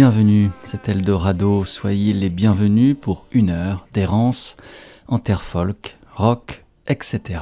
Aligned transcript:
Bienvenus. 0.00 0.48
C'est 0.62 0.88
Eldorado, 0.88 1.62
soyez 1.66 2.14
les 2.14 2.30
bienvenus 2.30 2.96
pour 2.98 3.26
une 3.32 3.50
heure 3.50 3.86
d'errance 3.92 4.56
en 5.08 5.18
terre 5.18 5.42
folk, 5.42 5.98
rock, 6.14 6.64
etc. 6.86 7.40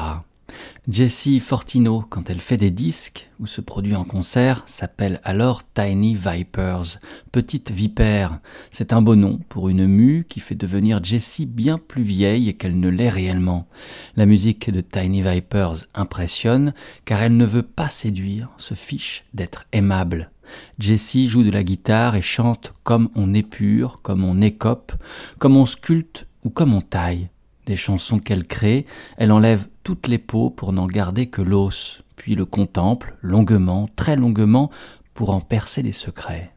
Jessie 0.89 1.39
Fortino, 1.39 2.01
quand 2.01 2.31
elle 2.31 2.41
fait 2.41 2.57
des 2.57 2.73
disques 2.73 3.31
ou 3.39 3.47
se 3.47 3.61
produit 3.61 3.95
en 3.95 4.03
concert, 4.03 4.65
s'appelle 4.67 5.21
alors 5.23 5.63
Tiny 5.73 6.17
Vipers, 6.17 6.99
petite 7.31 7.71
vipère. 7.71 8.41
C'est 8.73 8.93
un 8.93 9.03
beau 9.03 9.15
nom 9.15 9.39
pour 9.49 9.69
une 9.69 9.87
mue 9.87 10.27
qui 10.29 10.41
fait 10.41 10.57
devenir 10.57 11.05
Jessie 11.05 11.47
bien 11.47 11.79
plus 11.79 12.03
vieille 12.03 12.57
qu'elle 12.57 12.81
ne 12.81 12.89
l'est 12.89 13.09
réellement. 13.09 13.69
La 14.17 14.27
musique 14.27 14.69
de 14.69 14.81
Tiny 14.81 15.23
Vipers 15.23 15.87
impressionne 15.95 16.75
car 17.05 17.23
elle 17.23 17.37
ne 17.37 17.47
veut 17.47 17.63
pas 17.63 17.89
séduire, 17.89 18.49
se 18.59 18.75
fiche 18.75 19.27
d'être 19.33 19.67
aimable. 19.71 20.33
Jessie 20.79 21.29
joue 21.29 21.43
de 21.43 21.51
la 21.51 21.65
guitare 21.65 22.17
et 22.17 22.23
chante 22.23 22.73
comme 22.83 23.11
on 23.15 23.35
épure, 23.35 24.03
comme 24.03 24.25
on 24.25 24.41
écope, 24.41 24.93
comme 25.39 25.57
on 25.57 25.67
sculpte 25.67 26.27
ou 26.45 26.51
comme 26.51 26.75
on 26.75 26.81
taille. 26.81 27.29
Des 27.67 27.77
chansons 27.77 28.19
qu'elle 28.19 28.47
crée, 28.47 28.87
elle 29.17 29.33
enlève 29.33 29.69
toutes 29.85 30.09
les 30.09 30.19
peaux 30.19 30.51
pour 30.51 30.73
n'en 30.73 30.87
garder 30.87 31.27
que 31.27 31.43
l'os, 31.43 32.03
puis 32.17 32.35
le 32.35 32.45
contemple 32.45 33.17
longuement, 33.21 33.89
très 33.97 34.17
longuement, 34.17 34.71
pour 35.15 35.31
en 35.31 35.41
percer 35.41 35.83
les 35.83 35.93
secrets. 35.93 36.53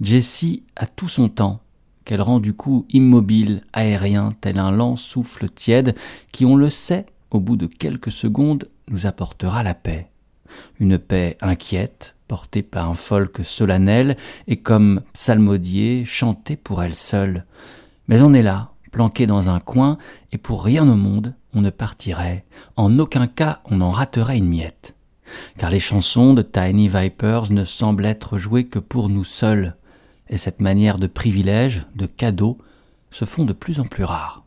Jessie 0.00 0.62
a 0.76 0.86
tout 0.86 1.08
son 1.08 1.28
temps, 1.28 1.60
qu'elle 2.04 2.22
rend 2.22 2.40
du 2.40 2.54
coup 2.54 2.86
immobile, 2.90 3.62
aérien, 3.72 4.32
tel 4.40 4.58
un 4.58 4.70
lent 4.70 4.96
souffle 4.96 5.48
tiède, 5.48 5.94
qui, 6.32 6.44
on 6.44 6.56
le 6.56 6.70
sait, 6.70 7.06
au 7.30 7.40
bout 7.40 7.56
de 7.56 7.66
quelques 7.66 8.12
secondes, 8.12 8.68
nous 8.90 9.06
apportera 9.06 9.62
la 9.62 9.74
paix. 9.74 10.08
Une 10.80 10.98
paix 10.98 11.36
inquiète, 11.40 12.14
portée 12.30 12.62
par 12.62 12.88
un 12.88 12.94
folk 12.94 13.40
solennel 13.42 14.16
et 14.46 14.58
comme 14.58 15.00
psalmodier 15.14 16.04
chanté 16.04 16.54
pour 16.54 16.80
elle 16.80 16.94
seule. 16.94 17.44
Mais 18.06 18.22
on 18.22 18.32
est 18.32 18.42
là, 18.42 18.70
planqué 18.92 19.26
dans 19.26 19.48
un 19.48 19.58
coin, 19.58 19.98
et 20.30 20.38
pour 20.38 20.64
rien 20.64 20.88
au 20.88 20.94
monde 20.94 21.34
on 21.54 21.60
ne 21.60 21.70
partirait, 21.70 22.44
en 22.76 23.00
aucun 23.00 23.26
cas 23.26 23.62
on 23.64 23.80
en 23.80 23.90
raterait 23.90 24.38
une 24.38 24.48
miette. 24.48 24.94
Car 25.58 25.70
les 25.70 25.80
chansons 25.80 26.32
de 26.32 26.42
Tiny 26.42 26.88
Vipers 26.88 27.50
ne 27.50 27.64
semblent 27.64 28.06
être 28.06 28.38
jouées 28.38 28.68
que 28.68 28.78
pour 28.78 29.08
nous 29.08 29.24
seuls, 29.24 29.74
et 30.28 30.38
cette 30.38 30.60
manière 30.60 30.98
de 30.98 31.08
privilège, 31.08 31.84
de 31.96 32.06
cadeau, 32.06 32.58
se 33.10 33.24
font 33.24 33.44
de 33.44 33.52
plus 33.52 33.80
en 33.80 33.86
plus 33.86 34.04
rares. 34.04 34.39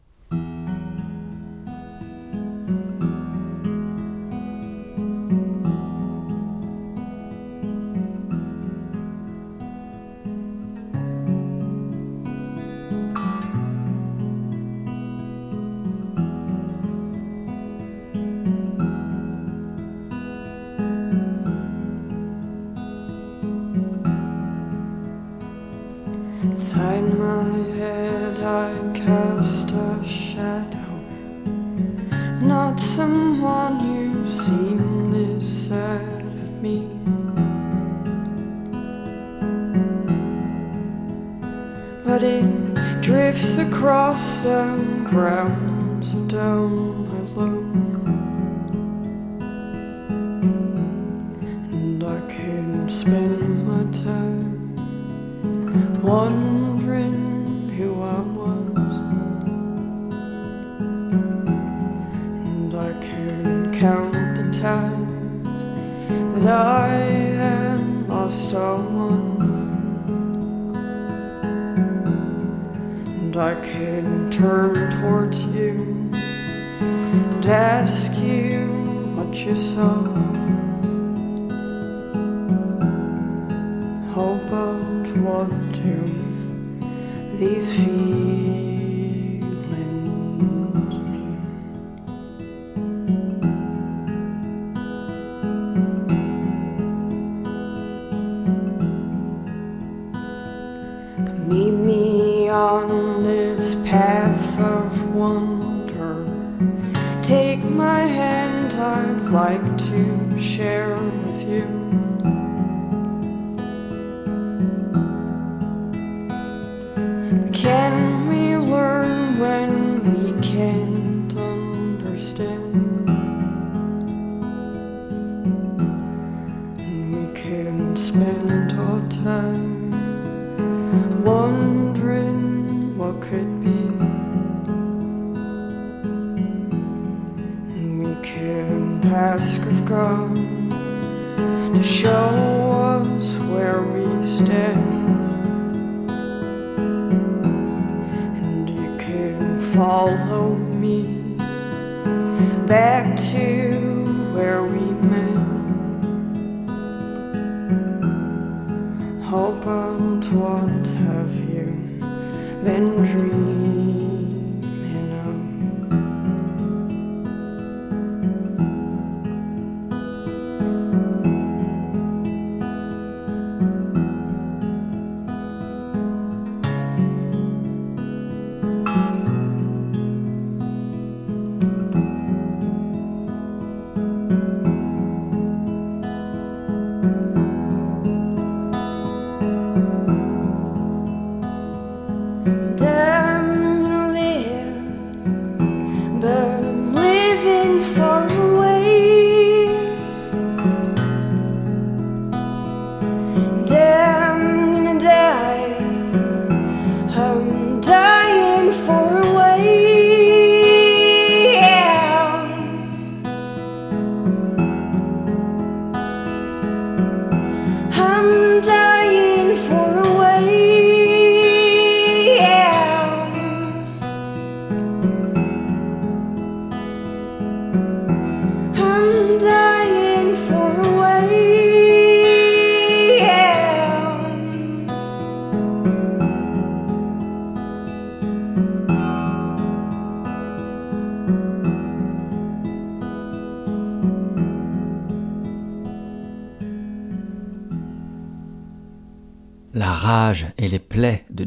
him 111.63 112.02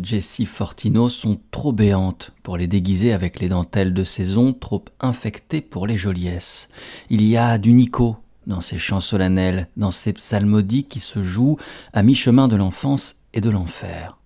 Jessie 0.02 0.46
Fortino 0.46 1.08
sont 1.08 1.40
trop 1.50 1.72
béantes 1.72 2.32
pour 2.42 2.56
les 2.56 2.66
déguiser 2.66 3.12
avec 3.12 3.40
les 3.40 3.48
dentelles 3.48 3.94
de 3.94 4.04
saison 4.04 4.52
trop 4.52 4.84
infectées 5.00 5.60
pour 5.60 5.86
les 5.86 5.96
joliesses. 5.96 6.68
Il 7.10 7.22
y 7.22 7.36
a 7.36 7.58
du 7.58 7.72
Nico 7.72 8.16
dans 8.46 8.60
ces 8.60 8.78
chants 8.78 9.00
solennels, 9.00 9.68
dans 9.76 9.90
ces 9.90 10.12
psalmodies 10.12 10.84
qui 10.84 11.00
se 11.00 11.22
jouent 11.22 11.58
à 11.92 12.02
mi-chemin 12.02 12.48
de 12.48 12.56
l'enfance 12.56 13.16
et 13.34 13.40
de 13.40 13.50
l'enfer. 13.50 14.18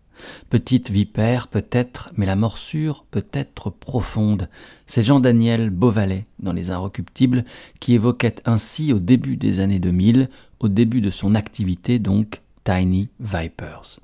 Petite 0.50 0.90
vipère 0.90 1.48
peut-être, 1.48 2.12
mais 2.16 2.26
la 2.26 2.36
morsure 2.36 3.06
peut 3.10 3.26
être 3.32 3.70
profonde. 3.70 4.48
C'est 4.86 5.02
Jean-Daniel 5.02 5.70
Beauvalet, 5.70 6.26
dans 6.38 6.52
Les 6.52 6.70
Inrecuptibles, 6.70 7.44
qui 7.80 7.94
évoquait 7.94 8.36
ainsi 8.44 8.92
au 8.92 8.98
début 8.98 9.36
des 9.36 9.60
années 9.60 9.78
2000, 9.78 10.28
au 10.58 10.68
début 10.68 11.00
de 11.00 11.10
son 11.10 11.34
activité 11.34 11.98
donc, 11.98 12.42
Tiny 12.64 13.08
Vipers. 13.18 13.98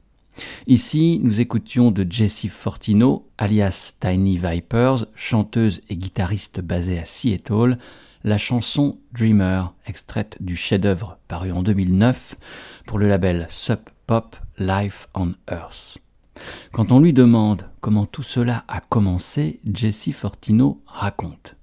Ici, 0.66 1.20
nous 1.22 1.40
écoutions 1.40 1.90
de 1.90 2.06
Jessie 2.08 2.48
Fortino, 2.48 3.28
alias 3.38 3.94
Tiny 4.00 4.38
Vipers, 4.38 5.06
chanteuse 5.14 5.80
et 5.88 5.96
guitariste 5.96 6.60
basée 6.60 6.98
à 6.98 7.04
Seattle, 7.04 7.78
la 8.24 8.38
chanson 8.38 8.98
Dreamer, 9.12 9.72
extraite 9.86 10.36
du 10.40 10.56
chef-d'œuvre 10.56 11.18
paru 11.28 11.52
en 11.52 11.62
2009 11.62 12.34
pour 12.86 12.98
le 12.98 13.08
label 13.08 13.46
Sub 13.48 13.78
Pop 14.06 14.36
Life 14.58 15.08
on 15.14 15.32
Earth. 15.50 15.98
Quand 16.72 16.92
on 16.92 17.00
lui 17.00 17.12
demande 17.12 17.62
comment 17.80 18.06
tout 18.06 18.22
cela 18.22 18.64
a 18.68 18.80
commencé, 18.80 19.60
Jessie 19.72 20.12
Fortino 20.12 20.82
raconte. 20.86 21.56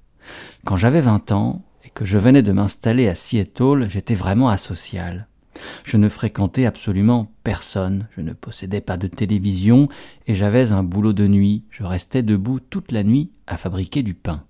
Quand 0.66 0.78
j'avais 0.78 1.02
20 1.02 1.32
ans 1.32 1.64
et 1.86 1.90
que 1.90 2.06
je 2.06 2.18
venais 2.18 2.42
de 2.42 2.52
m'installer 2.52 3.08
à 3.08 3.16
Seattle, 3.16 3.88
j'étais 3.90 4.16
vraiment 4.16 4.50
asocial. 4.50 5.28
Je 5.84 5.98
ne 5.98 6.10
fréquentais 6.10 6.66
absolument 6.66 7.32
personne, 7.44 8.08
je 8.16 8.22
ne 8.22 8.34
possédais 8.34 8.82
pas 8.82 8.98
de 8.98 9.08
télévision 9.08 9.88
et 10.28 10.36
j'avais 10.36 10.72
un 10.72 10.84
boulot 10.84 11.14
de 11.14 11.28
nuit, 11.28 11.64
je 11.70 11.84
restais 11.84 12.24
debout 12.24 12.60
toute 12.60 12.92
la 12.92 13.04
nuit 13.04 13.32
à 13.48 13.58
fabriquer 13.58 14.04
du 14.04 14.14
pain. 14.14 14.44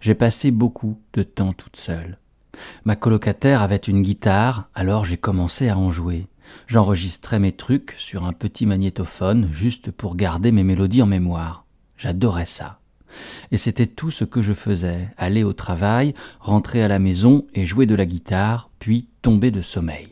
J'ai 0.00 0.14
passé 0.14 0.50
beaucoup 0.50 1.00
de 1.12 1.22
temps 1.22 1.52
toute 1.52 1.76
seule. 1.76 2.18
Ma 2.84 2.96
colocataire 2.96 3.62
avait 3.62 3.76
une 3.76 4.02
guitare, 4.02 4.68
alors 4.74 5.04
j'ai 5.04 5.16
commencé 5.16 5.68
à 5.68 5.78
en 5.78 5.90
jouer. 5.90 6.26
J'enregistrais 6.66 7.38
mes 7.38 7.52
trucs 7.52 7.94
sur 7.96 8.24
un 8.24 8.32
petit 8.32 8.66
magnétophone 8.66 9.48
juste 9.52 9.90
pour 9.90 10.16
garder 10.16 10.52
mes 10.52 10.64
mélodies 10.64 11.02
en 11.02 11.06
mémoire. 11.06 11.64
J'adorais 11.96 12.46
ça. 12.46 12.79
Et 13.50 13.58
c'était 13.58 13.86
tout 13.86 14.10
ce 14.10 14.24
que 14.24 14.42
je 14.42 14.52
faisais, 14.52 15.08
aller 15.16 15.44
au 15.44 15.52
travail, 15.52 16.14
rentrer 16.40 16.82
à 16.82 16.88
la 16.88 16.98
maison 16.98 17.46
et 17.54 17.66
jouer 17.66 17.86
de 17.86 17.94
la 17.94 18.06
guitare, 18.06 18.70
puis 18.78 19.08
tomber 19.22 19.50
de 19.50 19.62
sommeil. 19.62 20.08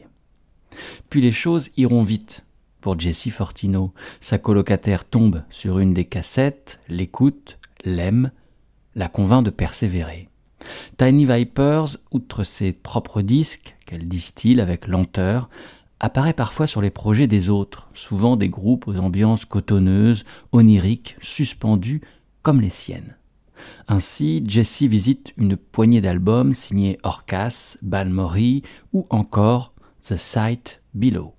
Puis 1.11 1.21
les 1.21 1.33
choses 1.33 1.71
iront 1.77 2.03
vite. 2.03 2.45
Pour 2.81 2.99
Jessie 2.99 3.31
Fortino, 3.31 3.93
sa 4.21 4.39
colocataire 4.39 5.05
tombe 5.05 5.43
sur 5.51 5.79
une 5.79 5.95
des 5.95 6.05
cassettes, 6.05 6.79
l'écoute, 6.89 7.59
l'aime, 7.85 8.31
la 8.95 9.09
convainc 9.09 9.45
de 9.45 9.51
persévérer. 9.51 10.29
Tiny 10.97 11.27
Vipers, 11.27 11.99
outre 12.11 12.45
ses 12.45 12.73
propres 12.73 13.23
disques, 13.23 13.77
qu'elle 13.87 14.09
distille 14.09 14.61
avec 14.61 14.87
lenteur, 14.87 15.49
apparaît 16.01 16.33
parfois 16.33 16.67
sur 16.67 16.81
les 16.81 16.91
projets 16.91 17.27
des 17.27 17.49
autres, 17.49 17.89
souvent 17.95 18.37
des 18.37 18.49
groupes 18.49 18.87
aux 18.87 18.99
ambiances 18.99 19.45
cotonneuses, 19.45 20.25
oniriques, 20.53 21.17
suspendues, 21.21 22.03
les 22.55 22.71
siennes. 22.71 23.17
Ainsi, 23.89 24.43
Jessie 24.47 24.89
visite 24.89 25.33
une 25.37 25.57
poignée 25.57 26.01
d'albums 26.01 26.55
signés 26.55 26.99
Orcas, 27.03 27.77
Balmori 27.83 28.63
ou 28.93 29.07
encore 29.11 29.75
The 30.03 30.17
Sight 30.17 30.83
Below. 30.95 31.38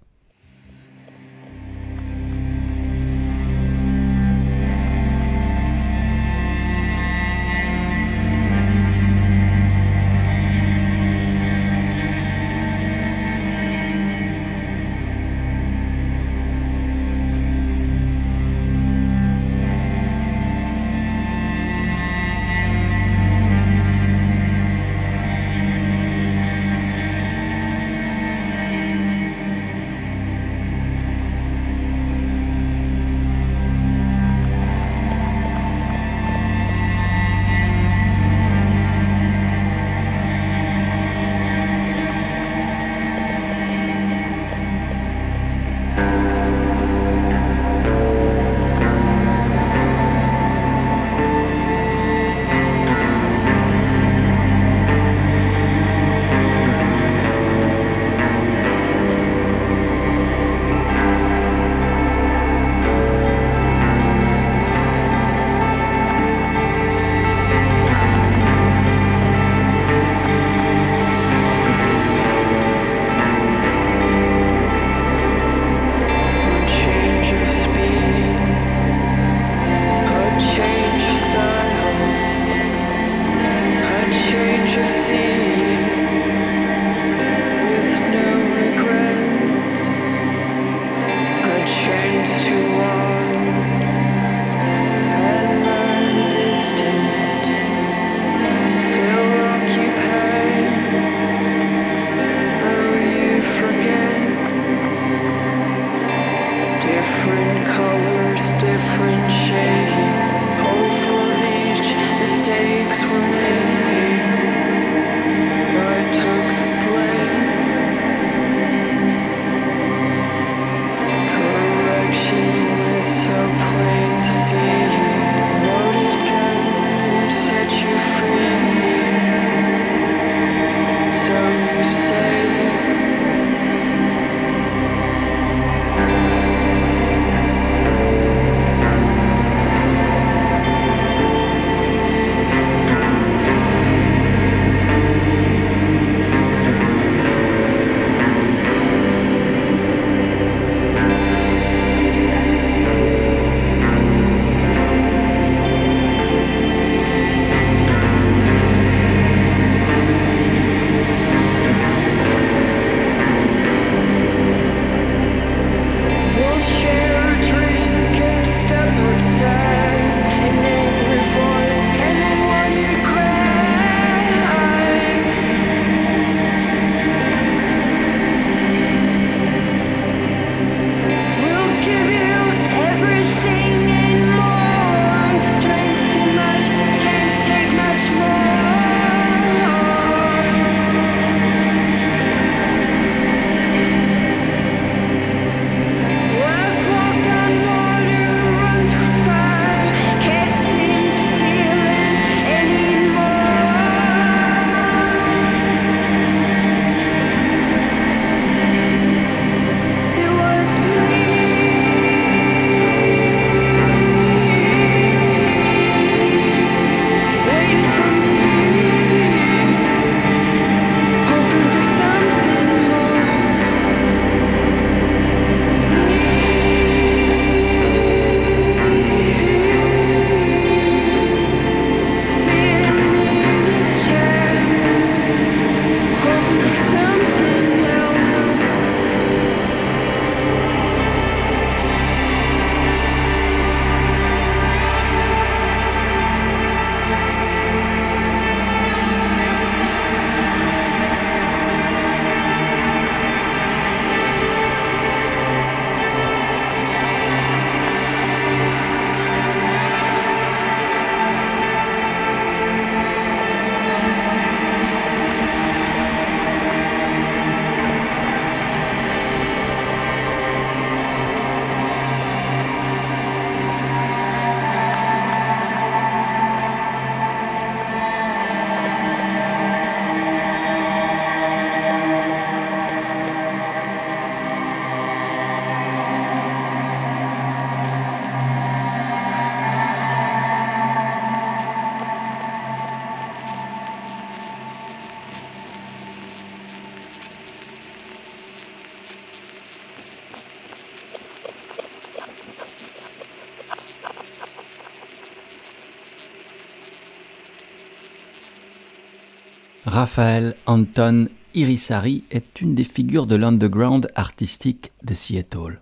Raphaël 309.90 310.56
Anton 310.68 311.30
Irisari 311.56 312.24
est 312.30 312.62
une 312.62 312.76
des 312.76 312.84
figures 312.84 313.26
de 313.26 313.36
l'underground 313.36 314.12
artistique 314.14 314.92
de 315.04 315.16
Seattle. 315.16 315.82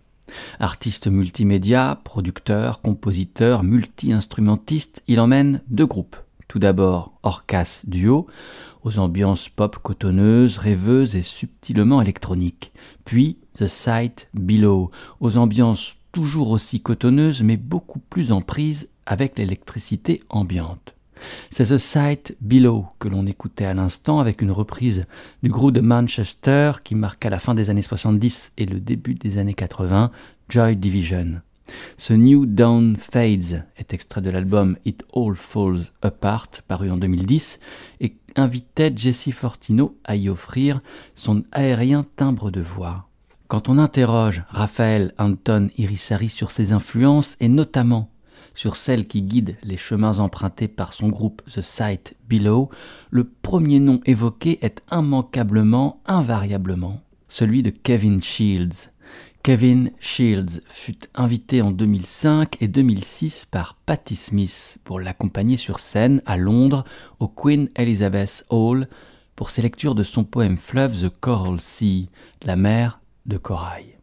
Artiste 0.61 1.07
multimédia, 1.07 1.99
producteur, 2.05 2.79
compositeur, 2.81 3.63
multi-instrumentiste, 3.63 5.03
il 5.07 5.19
emmène 5.19 5.61
deux 5.67 5.85
groupes. 5.85 6.15
Tout 6.47 6.57
d'abord 6.57 7.19
Orcas 7.21 7.81
Duo, 7.85 8.27
aux 8.83 8.97
ambiances 8.97 9.49
pop 9.49 9.77
cotonneuses, 9.83 10.57
rêveuses 10.57 11.17
et 11.17 11.21
subtilement 11.21 12.01
électroniques. 12.01 12.71
Puis 13.03 13.39
The 13.55 13.67
Sight 13.67 14.29
Below, 14.33 14.89
aux 15.19 15.35
ambiances 15.35 15.97
toujours 16.13 16.51
aussi 16.51 16.79
cotonneuses 16.79 17.43
mais 17.43 17.57
beaucoup 17.57 17.99
plus 17.99 18.31
en 18.31 18.39
prise 18.39 18.87
avec 19.05 19.37
l'électricité 19.37 20.23
ambiante. 20.29 20.96
C'est 21.49 21.65
The 21.65 21.77
Sight 21.77 22.37
Below 22.41 22.85
que 22.99 23.07
l'on 23.07 23.25
écoutait 23.25 23.65
à 23.65 23.73
l'instant 23.73 24.19
avec 24.19 24.41
une 24.41 24.51
reprise 24.51 25.05
du 25.43 25.49
groupe 25.49 25.73
de 25.73 25.81
Manchester 25.81 26.73
qui 26.83 26.95
marqua 26.95 27.29
la 27.29 27.39
fin 27.39 27.55
des 27.55 27.69
années 27.69 27.81
70 27.81 28.53
et 28.57 28.65
le 28.65 28.79
début 28.79 29.13
des 29.13 29.37
années 29.37 29.53
80, 29.53 30.11
Joy 30.49 30.75
Division. 30.75 31.41
Ce 31.97 32.13
New 32.13 32.45
Dawn 32.45 32.95
Fades 32.97 33.65
est 33.77 33.93
extrait 33.93 34.21
de 34.21 34.29
l'album 34.29 34.77
It 34.85 35.03
All 35.15 35.35
Falls 35.35 35.85
Apart, 36.01 36.47
paru 36.67 36.89
en 36.89 36.97
2010, 36.97 37.59
et 37.99 38.15
invitait 38.35 38.93
Jesse 38.95 39.31
Fortino 39.31 39.97
à 40.03 40.15
y 40.15 40.29
offrir 40.29 40.81
son 41.15 41.43
aérien 41.51 42.05
timbre 42.15 42.51
de 42.51 42.61
voix. 42.61 43.07
Quand 43.47 43.69
on 43.69 43.77
interroge 43.77 44.43
Raphaël 44.49 45.13
Anton 45.17 45.69
Irisari 45.77 46.29
sur 46.29 46.51
ses 46.51 46.73
influences, 46.73 47.37
et 47.39 47.47
notamment 47.47 48.09
sur 48.57 48.75
celles 48.75 49.07
qui 49.07 49.21
guident 49.21 49.55
les 49.61 49.77
chemins 49.77 50.17
empruntés 50.17 50.67
par 50.67 50.91
son 50.91 51.09
groupe 51.09 51.43
The 51.45 51.61
Sight 51.61 52.15
Below, 52.27 52.71
le 53.11 53.23
premier 53.23 53.79
nom 53.79 54.01
évoqué 54.05 54.57
est 54.65 54.81
immanquablement, 54.91 56.01
invariablement, 56.07 57.01
celui 57.29 57.61
de 57.61 57.69
Kevin 57.69 58.19
Shields. 58.19 58.89
Kevin 59.43 59.91
Shields 59.99 60.61
fut 60.67 60.97
invité 61.13 61.61
en 61.61 61.69
2005 61.71 62.59
et 62.59 62.67
2006 62.67 63.45
par 63.45 63.75
Patti 63.85 64.15
Smith 64.15 64.79
pour 64.83 64.99
l'accompagner 64.99 65.57
sur 65.57 65.77
scène 65.77 66.23
à 66.25 66.35
Londres 66.35 66.83
au 67.19 67.27
Queen 67.27 67.69
Elizabeth 67.75 68.43
Hall 68.49 68.87
pour 69.35 69.51
ses 69.51 69.61
lectures 69.61 69.93
de 69.93 70.01
son 70.01 70.23
poème 70.23 70.57
fleuve 70.57 70.99
The 70.99 71.09
Coral 71.09 71.61
Sea, 71.61 72.09
la 72.41 72.55
mer 72.55 73.01
de 73.27 73.37
corail. 73.37 73.96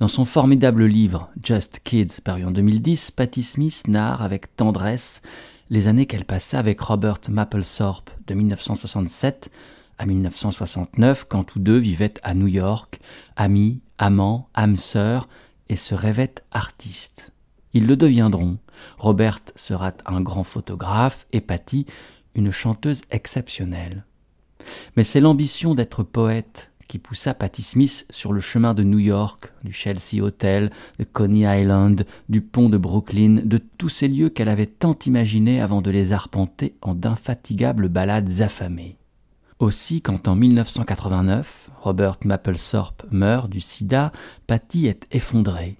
Dans 0.00 0.08
son 0.08 0.24
formidable 0.24 0.84
livre 0.84 1.30
Just 1.42 1.80
Kids, 1.84 2.20
paru 2.22 2.44
en 2.44 2.50
2010, 2.50 3.10
Patti 3.10 3.42
Smith 3.42 3.84
narre 3.86 4.22
avec 4.22 4.56
tendresse 4.56 5.22
les 5.70 5.88
années 5.88 6.06
qu'elle 6.06 6.24
passa 6.24 6.58
avec 6.58 6.80
Robert 6.80 7.20
Mapplethorpe 7.28 8.10
de 8.26 8.34
1967 8.34 9.50
à 9.98 10.06
1969, 10.06 11.26
quand 11.28 11.44
tous 11.44 11.58
deux 11.58 11.78
vivaient 11.78 12.14
à 12.22 12.34
New 12.34 12.48
York, 12.48 12.98
amis, 13.36 13.80
amants, 13.98 14.48
âmes 14.56 14.76
sœurs, 14.76 15.28
et 15.68 15.76
se 15.76 15.94
rêvaient 15.94 16.34
artistes. 16.50 17.32
Ils 17.72 17.86
le 17.86 17.96
deviendront. 17.96 18.58
Robert 18.98 19.40
sera 19.56 19.92
un 20.06 20.20
grand 20.20 20.44
photographe 20.44 21.26
et 21.32 21.40
Patty 21.40 21.86
une 22.34 22.50
chanteuse 22.50 23.02
exceptionnelle. 23.10 24.04
Mais 24.96 25.04
c'est 25.04 25.20
l'ambition 25.20 25.74
d'être 25.74 26.02
poète 26.02 26.70
qui 26.86 26.98
poussa 26.98 27.34
Patti 27.34 27.62
Smith 27.62 28.06
sur 28.10 28.32
le 28.32 28.40
chemin 28.40 28.74
de 28.74 28.82
New 28.82 28.98
York, 28.98 29.52
du 29.64 29.72
Chelsea 29.72 30.22
Hotel, 30.22 30.70
de 30.98 31.04
Coney 31.04 31.60
Island, 31.60 32.06
du 32.28 32.40
pont 32.40 32.68
de 32.68 32.78
Brooklyn, 32.78 33.40
de 33.44 33.58
tous 33.58 33.88
ces 33.88 34.08
lieux 34.08 34.28
qu'elle 34.28 34.48
avait 34.48 34.66
tant 34.66 34.96
imaginés 35.06 35.60
avant 35.60 35.82
de 35.82 35.90
les 35.90 36.12
arpenter 36.12 36.74
en 36.82 36.94
d'infatigables 36.94 37.88
balades 37.88 38.40
affamées. 38.40 38.96
Aussi, 39.58 40.02
quand 40.02 40.28
en 40.28 40.34
1989, 40.34 41.70
Robert 41.80 42.18
Mapplethorpe 42.24 43.04
meurt 43.10 43.48
du 43.48 43.60
sida, 43.60 44.12
Patty 44.46 44.86
est 44.86 45.06
effondrée. 45.14 45.78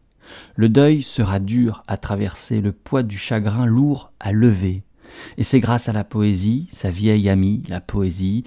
Le 0.57 0.69
deuil 0.69 1.03
sera 1.03 1.39
dur 1.39 1.83
à 1.87 1.97
traverser, 1.97 2.61
le 2.61 2.73
poids 2.73 3.03
du 3.03 3.19
chagrin 3.19 3.67
lourd 3.67 4.13
à 4.21 4.33
lever. 4.33 4.85
Et 5.39 5.45
c'est 5.45 5.61
grâce 5.61 5.89
à 5.89 5.93
la 5.93 6.05
poésie, 6.05 6.67
sa 6.71 6.91
vieille 6.91 7.29
amie, 7.29 7.63
la 7.69 7.81
poésie, 7.81 8.45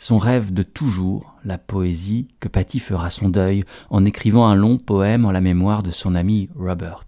son 0.00 0.16
rêve 0.16 0.54
de 0.54 0.62
toujours, 0.62 1.34
la 1.44 1.58
poésie, 1.58 2.26
que 2.40 2.48
Patty 2.48 2.78
fera 2.78 3.10
son 3.10 3.28
deuil 3.28 3.64
en 3.90 4.06
écrivant 4.06 4.46
un 4.46 4.54
long 4.54 4.78
poème 4.78 5.26
en 5.26 5.30
la 5.30 5.42
mémoire 5.42 5.82
de 5.82 5.90
son 5.90 6.14
ami 6.14 6.48
Robert. 6.56 7.04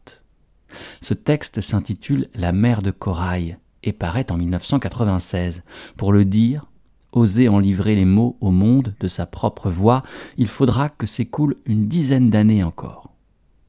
Ce 1.01 1.15
texte 1.15 1.63
s'intitule 1.63 2.29
La 2.35 2.53
mer 2.53 2.83
de 2.83 2.91
corail 2.91 3.57
et 3.83 3.95
paraît 3.95 4.31
en 4.31 4.37
1996. 4.37 5.63
Pour 5.97 6.13
le 6.13 6.27
dire, 6.27 6.67
oser 7.13 7.49
en 7.49 7.61
livrer 7.61 7.95
les 7.95 8.05
mots 8.05 8.37
au 8.43 8.51
monde 8.51 8.95
de 9.01 9.09
sa 9.09 9.25
propre 9.25 9.71
voix, 9.71 10.03
il 10.37 10.47
faudra 10.47 10.91
que 10.91 11.07
s'écoule 11.07 11.57
une 11.65 11.89
dizaine 11.89 12.29
d'années 12.29 12.63
encore. 12.63 13.15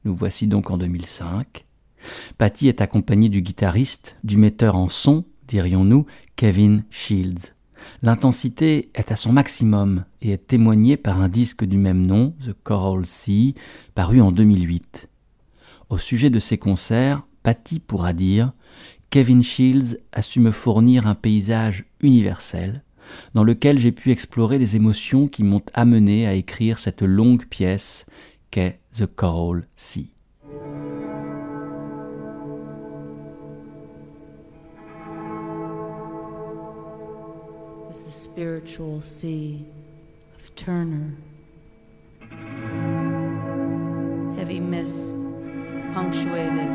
Nous 0.04 0.14
voici 0.14 0.46
donc 0.46 0.70
en 0.70 0.76
2005. 0.76 1.64
Patty 2.36 2.68
est 2.68 2.82
accompagnée 2.82 3.30
du 3.30 3.40
guitariste, 3.40 4.16
du 4.22 4.36
metteur 4.36 4.76
en 4.76 4.90
son, 4.90 5.24
dirions-nous, 5.48 6.04
Kevin 6.36 6.84
Shields. 6.90 7.53
L'intensité 8.02 8.90
est 8.94 9.12
à 9.12 9.16
son 9.16 9.32
maximum 9.32 10.04
et 10.22 10.32
est 10.32 10.46
témoignée 10.46 10.96
par 10.96 11.20
un 11.20 11.28
disque 11.28 11.64
du 11.64 11.78
même 11.78 12.06
nom, 12.06 12.34
The 12.44 12.54
Coral 12.62 13.06
Sea, 13.06 13.54
paru 13.94 14.20
en 14.20 14.32
2008. 14.32 15.08
Au 15.90 15.98
sujet 15.98 16.30
de 16.30 16.38
ses 16.38 16.58
concerts, 16.58 17.22
Patty 17.42 17.78
pourra 17.78 18.12
dire 18.12 18.52
Kevin 19.10 19.42
Shields 19.42 19.98
a 20.12 20.22
su 20.22 20.40
me 20.40 20.50
fournir 20.50 21.06
un 21.06 21.14
paysage 21.14 21.84
universel, 22.00 22.82
dans 23.34 23.44
lequel 23.44 23.78
j'ai 23.78 23.92
pu 23.92 24.10
explorer 24.10 24.58
les 24.58 24.76
émotions 24.76 25.28
qui 25.28 25.44
m'ont 25.44 25.62
amené 25.72 26.26
à 26.26 26.34
écrire 26.34 26.78
cette 26.78 27.02
longue 27.02 27.46
pièce 27.46 28.06
qu'est 28.50 28.80
The 28.92 29.06
Coral 29.06 29.68
Sea. 29.76 30.10
The 38.02 38.10
spiritual 38.10 39.00
sea 39.00 39.64
of 40.38 40.54
Turner. 40.56 41.14
Heavy 44.36 44.58
mist 44.58 45.12
punctuated 45.92 46.70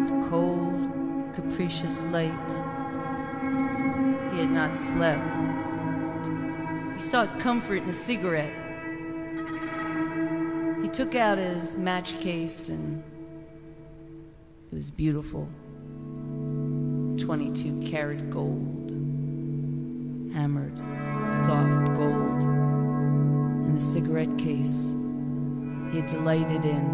with 0.00 0.30
cold, 0.30 1.34
capricious 1.34 2.02
light. 2.04 2.50
He 4.32 4.38
had 4.40 4.50
not 4.50 4.74
slept. 4.74 5.22
He 6.94 6.98
sought 6.98 7.38
comfort 7.38 7.82
in 7.82 7.90
a 7.90 7.92
cigarette. 7.92 8.54
He 10.82 10.88
took 10.88 11.14
out 11.14 11.36
his 11.36 11.76
match 11.76 12.18
case 12.20 12.70
and 12.70 13.02
it 14.72 14.74
was 14.74 14.90
beautiful 14.90 15.48
22 17.18 17.82
karat 17.84 18.30
gold 18.30 18.77
hammered, 20.32 20.76
soft 21.32 21.94
gold, 21.96 22.42
and 23.66 23.76
the 23.76 23.80
cigarette 23.80 24.36
case 24.38 24.92
he 25.90 25.98
had 26.00 26.06
delighted 26.06 26.64
in. 26.64 26.84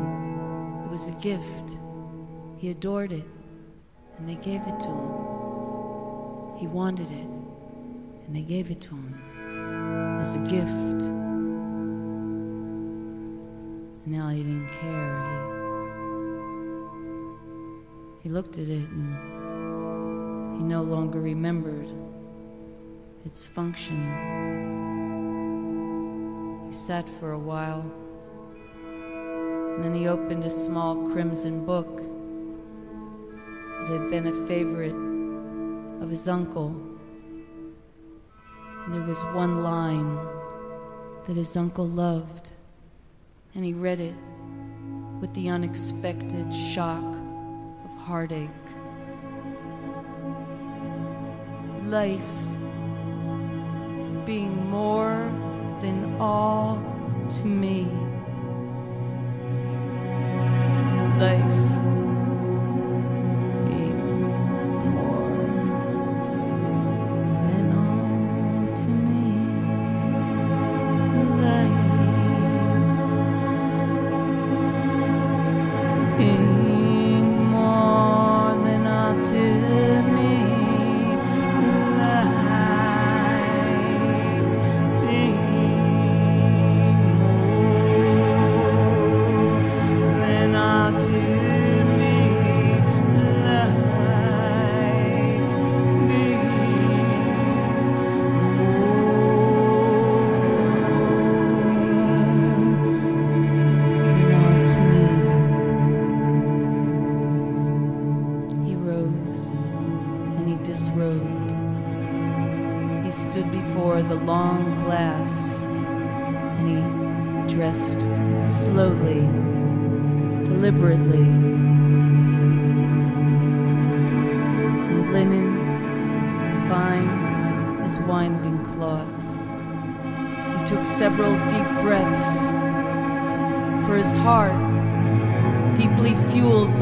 It 0.85 0.91
was 0.91 1.09
a 1.09 1.12
gift. 1.21 1.79
He 2.57 2.71
adored 2.71 3.12
it, 3.12 3.26
and 4.18 4.29
they 4.29 4.37
gave 4.37 4.62
it 4.62 4.81
to 4.81 4.88
him. 4.88 6.59
He 6.59 6.66
wanted 6.66 7.11
it, 7.11 7.29
and 8.27 8.35
they 8.35 8.42
gave 8.42 8.70
it 8.70 8.81
to 8.83 8.90
him 8.90 10.18
as 10.20 10.37
a 10.37 10.40
gift. 10.40 11.11
Now 14.07 14.29
he 14.29 14.42
didn't 14.42 14.68
care. 14.68 15.16
He, 18.23 18.29
he 18.29 18.29
looked 18.29 18.59
at 18.59 18.68
it 18.68 18.88
and 18.90 20.59
he 20.59 20.64
no 20.64 20.83
longer 20.83 21.20
remembered 21.20 21.90
its 23.24 23.46
function. 23.46 23.96
He 26.68 26.74
sat 26.74 27.08
for 27.18 27.32
a 27.32 27.38
while, 27.38 27.84
and 29.74 29.84
then 29.84 29.94
he 29.94 30.08
opened 30.08 30.44
a 30.44 30.50
small 30.50 31.08
crimson 31.10 31.64
book. 31.64 32.02
It 33.82 33.88
had 33.88 34.10
been 34.10 34.26
a 34.26 34.46
favorite 34.46 34.94
of 36.02 36.10
his 36.10 36.28
uncle. 36.28 36.74
And 38.84 38.94
there 38.94 39.02
was 39.02 39.22
one 39.34 39.62
line 39.62 40.18
that 41.26 41.37
his 41.37 41.56
uncle 41.56 41.88
loved, 41.88 42.52
and 43.54 43.64
he 43.64 43.72
read 43.72 44.00
it 44.00 44.14
with 45.20 45.32
the 45.34 45.48
unexpected 45.48 46.54
shock 46.54 47.16
of 47.84 47.90
heartache. 48.02 48.50
Life 51.87 52.54
being 54.26 54.70
more 54.70 55.30
than 55.80 56.16
all 56.18 56.78
to 57.28 57.44
me. 57.44 57.87
Life 61.18 61.63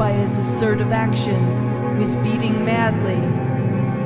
by 0.03 0.11
his 0.11 0.37
assertive 0.37 0.91
action, 0.91 1.97
was 1.97 2.13
beating 2.17 2.65
madly. 2.65 3.21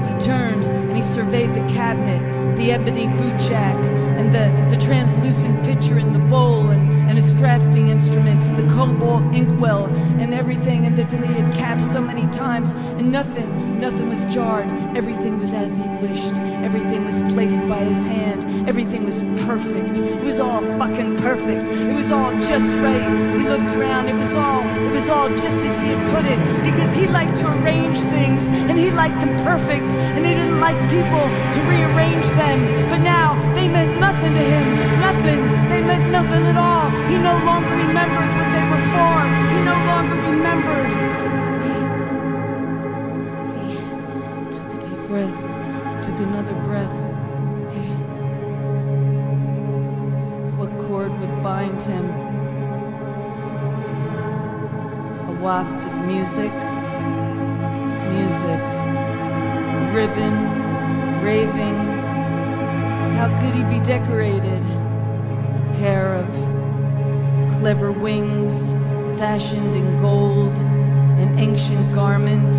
He 0.07 0.19
turned 0.23 0.65
and 0.65 0.95
he 0.95 1.01
surveyed 1.01 1.55
the 1.55 1.73
cabinet, 1.73 2.55
the 2.55 2.71
ebony 2.71 3.07
boot 3.17 3.35
jack, 3.39 3.75
and 4.19 4.31
the, 4.31 4.45
the 4.69 4.79
translucent 4.79 5.63
pitcher 5.63 5.97
in 5.97 6.13
the 6.13 6.19
bowl, 6.19 6.69
and 6.69 6.87
and 7.07 7.17
his 7.17 7.33
drafting 7.33 7.87
instruments 7.87 8.47
and 8.47 8.57
the 8.57 8.73
cobalt 8.75 9.23
inkwell 9.33 9.85
and 10.19 10.33
everything 10.33 10.85
and 10.85 10.97
the 10.97 11.05
deleted 11.05 11.51
caps 11.53 11.89
so 11.91 12.01
many 12.01 12.27
times 12.33 12.73
and 12.99 13.09
nothing, 13.09 13.79
nothing 13.79 14.09
was 14.09 14.25
jarred. 14.25 14.69
Everything 14.97 15.39
was 15.39 15.53
as 15.53 15.77
he 15.77 15.87
wished. 16.05 16.35
Everything 16.67 17.05
was 17.05 17.21
placed 17.33 17.65
by 17.67 17.79
his 17.79 18.03
hand. 18.05 18.67
Everything 18.67 19.05
was 19.05 19.21
perfect. 19.45 19.99
It 19.99 20.21
was 20.21 20.39
all 20.39 20.61
fucking 20.77 21.15
perfect. 21.17 21.69
It 21.69 21.95
was 21.95 22.11
all 22.11 22.31
just 22.33 22.69
right. 22.81 23.37
He 23.39 23.47
looked 23.47 23.73
around. 23.73 24.09
It 24.09 24.15
was 24.15 24.35
all, 24.35 24.61
it 24.77 24.91
was 24.91 25.09
all 25.09 25.29
just 25.29 25.57
as 25.57 25.81
he 25.81 25.87
had 25.89 26.03
put 26.13 26.25
it 26.25 26.39
because 26.63 26.93
he 26.93 27.07
liked 27.07 27.35
to 27.37 27.47
arrange 27.57 27.97
things 28.13 28.45
and 28.69 28.77
he 28.77 28.91
liked 28.91 29.19
them 29.19 29.35
perfect 29.37 29.91
and 29.93 30.23
he 30.25 30.33
didn't 30.33 30.59
like 30.59 30.77
people 30.89 31.25
to 31.55 31.59
rearrange 31.65 32.25
them. 32.37 32.89
But 32.89 32.99
now 32.99 33.33
they 33.55 33.67
meant 33.67 33.99
nothing 33.99 34.33
to 34.35 34.39
him. 34.39 34.99
Nothing. 34.99 35.41
They 35.67 35.81
meant 35.81 36.11
nothing 36.11 36.45
at 36.45 36.57
all. 36.57 36.89
He 37.09 37.17
no 37.17 37.35
longer 37.43 37.73
remembered 37.75 38.31
what 38.37 38.49
they 38.53 38.65
were 38.71 38.85
for. 38.93 39.15
He 39.53 39.59
no 39.71 39.77
longer 39.91 40.15
remembered. 40.29 40.91
He, 41.65 41.73
he 43.65 43.75
took 44.53 44.67
a 44.75 44.77
deep 44.85 45.01
breath, 45.09 45.41
took 46.05 46.17
another 46.19 46.53
breath. 46.69 46.97
He, 47.73 47.85
what 50.57 50.71
cord 50.77 51.19
would 51.19 51.41
bind 51.41 51.81
him? 51.81 52.26
Waft 55.47 55.85
of 55.85 55.93
music, 56.05 56.51
music, 58.11 58.61
ribbon, 59.95 60.35
raving. 61.23 61.77
How 63.15 63.29
could 63.39 63.55
he 63.55 63.63
be 63.63 63.79
decorated? 63.79 64.61
A 64.61 65.73
pair 65.77 66.15
of 66.15 66.27
clever 67.59 67.93
wings 67.93 68.73
fashioned 69.17 69.73
in 69.73 69.97
gold, 70.01 70.57
an 70.57 71.39
ancient 71.39 71.95
garment, 71.95 72.53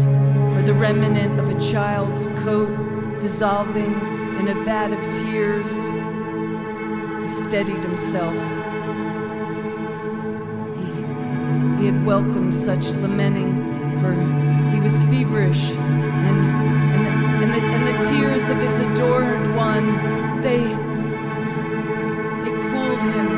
or 0.56 0.62
the 0.62 0.72
remnant 0.72 1.38
of 1.40 1.50
a 1.50 1.60
child's 1.60 2.26
coat 2.42 3.20
dissolving 3.20 3.92
in 4.38 4.48
a 4.48 4.64
vat 4.64 4.92
of 4.94 5.04
tears. 5.20 5.72
He 7.22 7.42
steadied 7.42 7.84
himself. 7.84 8.67
He, 11.78 11.86
had 11.86 12.04
welcomed 12.04 12.54
such 12.54 12.88
lamenting, 12.96 13.98
for 14.00 14.12
he 14.72 14.80
was 14.80 14.92
feverish, 15.04 15.70
and, 15.70 16.40
and, 16.94 17.06
the, 17.06 17.10
and, 17.44 17.54
the, 17.54 17.60
and 17.74 17.86
the 17.86 18.10
tears 18.10 18.50
of 18.50 18.56
his 18.58 18.80
adored 18.80 19.54
one, 19.54 20.40
they, 20.40 20.58
they 22.42 22.54
cooled 22.68 23.02
him. 23.02 23.28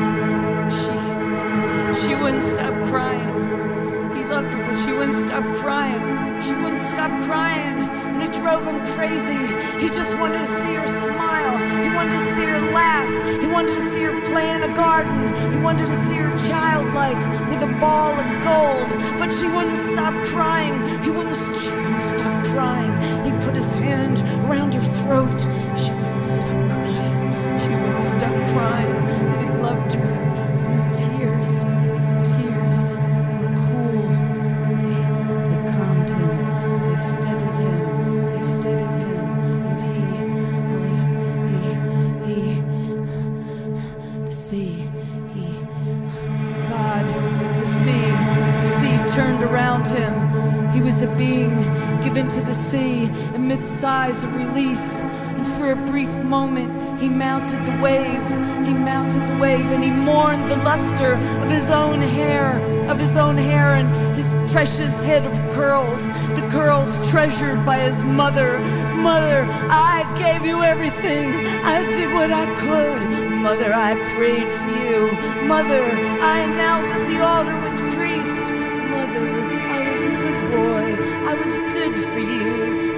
She, 0.69 0.95
she 2.01 2.15
wouldn't 2.21 2.43
stop 2.43 2.73
crying. 2.87 3.29
He 4.15 4.23
loved 4.25 4.51
her, 4.53 4.65
but 4.65 4.75
she 4.83 4.91
wouldn't 4.91 5.27
stop 5.27 5.43
crying. 5.57 6.41
She 6.41 6.53
wouldn't 6.53 6.81
stop 6.81 7.11
crying, 7.23 7.70
drove 8.41 8.65
him 8.65 8.81
crazy. 8.95 9.45
He 9.79 9.87
just 9.87 10.17
wanted 10.17 10.39
to 10.39 10.51
see 10.61 10.73
her 10.73 10.87
smile. 10.87 11.57
He 11.83 11.89
wanted 11.93 12.17
to 12.17 12.35
see 12.35 12.45
her 12.45 12.71
laugh. 12.73 13.07
He 13.39 13.47
wanted 13.47 13.75
to 13.75 13.93
see 13.93 14.01
her 14.01 14.19
play 14.31 14.49
in 14.51 14.63
a 14.63 14.73
garden. 14.73 15.19
He 15.51 15.59
wanted 15.59 15.85
to 15.85 15.95
see 16.07 16.15
her 16.15 16.35
childlike 16.49 17.21
with 17.49 17.61
a 17.61 17.71
ball 17.79 18.13
of 18.19 18.27
gold. 18.41 18.89
But 19.19 19.29
she 19.31 19.47
wouldn't 19.47 19.79
stop 19.93 20.15
crying. 20.25 20.75
He 21.03 21.11
wouldn't, 21.11 21.37
she 21.61 21.69
wouldn't 21.69 22.01
stop 22.01 22.45
crying. 22.45 22.93
He 23.23 23.31
put 23.45 23.55
his 23.55 23.73
hand 23.75 24.17
around 24.45 24.73
her 24.73 24.87
throat. 25.01 25.39
She 25.77 25.91
wouldn't 25.91 26.25
stop 26.25 26.61
crying. 26.69 27.59
She 27.59 27.69
wouldn't 27.69 28.03
stop 28.03 28.35
crying. 28.53 29.00
Of 54.09 54.33
release. 54.35 55.01
And 55.01 55.45
for 55.57 55.71
a 55.73 55.75
brief 55.75 56.09
moment, 56.17 56.99
he 56.99 57.07
mounted 57.07 57.63
the 57.67 57.79
wave. 57.79 58.27
He 58.65 58.73
mounted 58.73 59.27
the 59.29 59.37
wave 59.37 59.67
and 59.71 59.83
he 59.83 59.91
mourned 59.91 60.49
the 60.49 60.55
luster 60.55 61.13
of 61.43 61.49
his 61.51 61.69
own 61.69 62.01
hair, 62.01 62.59
of 62.89 62.99
his 62.99 63.15
own 63.15 63.37
hair 63.37 63.75
and 63.75 64.17
his 64.17 64.33
precious 64.51 65.03
head 65.03 65.23
of 65.23 65.53
curls, 65.53 66.07
the 66.33 66.47
curls 66.49 66.89
treasured 67.11 67.63
by 67.63 67.77
his 67.77 68.03
mother. 68.03 68.59
Mother, 68.95 69.47
I 69.69 69.97
gave 70.17 70.45
you 70.45 70.63
everything. 70.63 71.45
I 71.63 71.85
did 71.91 72.11
what 72.11 72.31
I 72.31 72.47
could. 72.55 73.01
Mother, 73.29 73.71
I 73.71 73.93
prayed 74.15 74.49
for 74.57 74.71
you. 74.83 75.11
Mother, 75.45 75.85
I 76.21 76.47
knelt 76.57 76.91
at 76.91 77.07
the 77.07 77.19
altar 77.23 77.57
with 77.61 77.75
the 77.79 77.87
priest. 77.95 78.45
Mother, 78.95 79.29
I 79.77 79.89
was 79.89 80.01
a 80.01 80.13
good 80.23 80.39
boy. 80.49 80.85
I 81.29 81.33
was 81.35 81.57
good 81.75 81.95
for 82.11 82.19
you. 82.19 82.40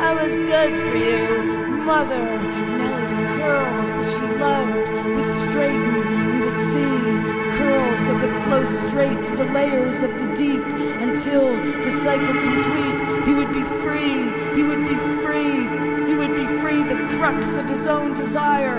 I 0.03 0.13
was 0.13 0.37
good 0.37 0.77
for 0.77 0.97
you. 0.97 1.63
Mother, 1.85 2.15
and 2.15 2.99
his 2.99 3.15
curls 3.39 3.87
that 3.87 4.03
she 4.11 4.25
loved 4.37 4.89
would 5.15 5.31
straighten 5.47 6.29
in 6.31 6.39
the 6.41 6.49
sea. 6.49 7.57
Curls 7.57 7.99
that 8.03 8.17
would 8.21 8.43
flow 8.43 8.63
straight 8.65 9.23
to 9.23 9.35
the 9.37 9.45
layers 9.45 10.03
of 10.03 10.11
the 10.19 10.27
deep 10.35 10.65
until 11.07 11.55
the 11.55 11.91
cycle 12.03 12.35
complete. 12.41 12.99
He 13.25 13.33
would 13.33 13.53
be 13.53 13.63
free. 13.81 14.27
He 14.57 14.63
would 14.63 14.83
be 14.87 14.95
free. 15.23 15.83
He 16.05 16.15
would 16.15 16.35
be 16.35 16.47
free, 16.59 16.83
the 16.83 16.99
crux 17.15 17.47
of 17.55 17.65
his 17.65 17.87
own 17.87 18.13
desire. 18.13 18.77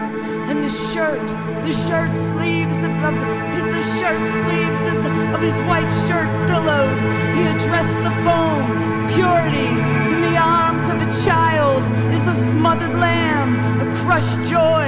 And 0.48 0.62
the 0.62 0.68
shirt, 0.92 1.26
the 1.64 1.72
shirt 1.88 2.12
sleeves 2.32 2.84
of, 2.84 2.92
the, 3.00 3.26
the 3.72 3.84
shirt 3.96 4.20
sleeves 4.44 4.82
of, 4.92 5.06
of 5.34 5.40
his 5.40 5.56
white 5.64 5.88
shirt 6.06 6.28
billowed. 6.46 7.00
He 7.34 7.42
addressed 7.48 7.98
the 8.04 8.12
foam, 8.24 9.03
purity 9.14 9.70
in 10.12 10.20
the 10.28 10.36
arms 10.36 10.84
of 10.90 10.98
a 11.00 11.10
child 11.24 11.82
is 12.12 12.26
a 12.26 12.34
smothered 12.34 12.96
lamb, 12.96 13.50
a 13.80 13.86
crushed 14.02 14.40
joy, 14.50 14.86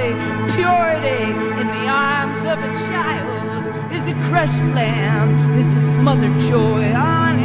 purity 0.56 1.30
in 1.60 1.68
the 1.76 1.86
arms 1.86 2.40
of 2.52 2.58
a 2.58 2.72
child 2.88 3.62
is 3.92 4.08
a 4.08 4.14
crushed 4.28 4.66
lamb, 4.74 5.54
is 5.54 5.72
a 5.72 5.78
smothered 5.94 6.38
joy. 6.50 6.92
On 6.94 7.36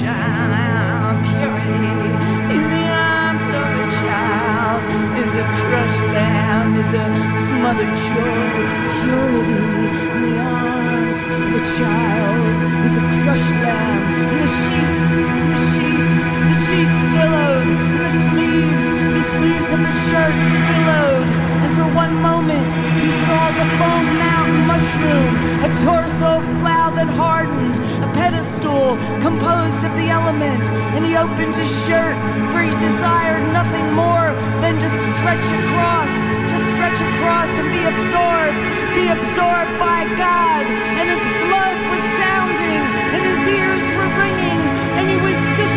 child, 0.00 1.24
purity 1.24 2.10
in 2.54 2.62
the 2.74 2.86
arms 2.90 3.44
of 3.60 3.68
a 3.82 3.86
child 4.00 4.80
is 5.22 5.32
a 5.36 5.46
crushed 5.60 6.06
lamb, 6.16 6.74
is 6.74 6.92
a 6.94 7.06
smothered 7.46 7.94
joy, 8.08 8.54
purity 8.98 9.68
in 10.14 10.22
the 10.26 10.36
arms 10.40 11.20
of 11.34 11.42
a 11.54 11.62
child 11.78 12.38
is 12.84 12.94
a 12.96 13.04
crushed 13.22 13.56
lamb, 13.64 14.02
and 14.22 14.40
the 14.42 14.48
sheets, 14.58 15.10
in 15.16 15.48
the 15.50 15.56
sheets, 15.72 15.87
sheets 16.78 17.02
billowed, 17.10 17.66
and 17.66 17.98
the 18.06 18.14
sleeves, 18.30 18.86
the 19.18 19.24
sleeves 19.34 19.68
of 19.74 19.80
the 19.82 19.94
shirt 20.06 20.36
billowed, 20.70 21.30
and 21.66 21.70
for 21.74 21.86
one 21.90 22.14
moment 22.22 22.70
he 23.02 23.10
saw 23.26 23.50
the 23.58 23.66
foam 23.78 24.06
mountain 24.14 24.62
mushroom, 24.62 25.32
a 25.66 25.70
torso 25.82 26.38
of 26.38 26.44
cloud 26.62 26.94
that 26.94 27.10
hardened, 27.10 27.74
a 28.06 28.08
pedestal 28.14 28.94
composed 29.18 29.82
of 29.82 29.90
the 29.98 30.06
element, 30.06 30.62
and 30.94 31.02
he 31.02 31.18
opened 31.18 31.56
his 31.58 31.72
shirt, 31.82 32.14
for 32.54 32.62
he 32.62 32.70
desired 32.78 33.42
nothing 33.50 33.86
more 33.98 34.30
than 34.62 34.78
to 34.78 34.88
stretch 35.18 35.48
across, 35.66 36.14
to 36.46 36.56
stretch 36.70 37.00
across 37.10 37.50
and 37.58 37.74
be 37.74 37.82
absorbed, 37.90 38.62
be 38.94 39.10
absorbed 39.10 39.74
by 39.82 40.06
God, 40.14 40.62
and 40.94 41.10
his 41.10 41.24
blood 41.42 41.78
was 41.90 42.02
sounding, 42.22 42.82
and 43.18 43.22
his 43.26 43.42
ears 43.58 43.84
were 43.98 44.10
ringing, 44.22 44.62
and 44.94 45.10
he 45.10 45.18
was 45.18 45.34
disconcerted 45.34 45.67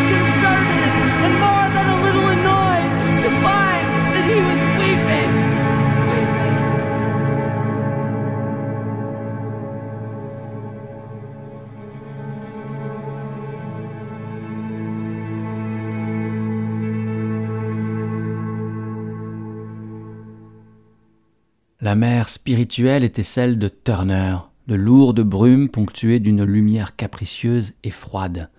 La 21.84 21.96
mer 21.96 22.30
spirituelle 22.30 23.04
était 23.04 23.24
celle 23.24 23.58
de 23.58 23.68
Turner, 23.68 24.38
de 24.68 24.76
lourdes 24.76 25.22
brumes 25.22 25.68
ponctuées 25.68 26.20
d'une 26.20 26.44
lumière 26.44 26.96
capricieuse 26.96 27.74
et 27.84 27.90
froide. 27.90 28.52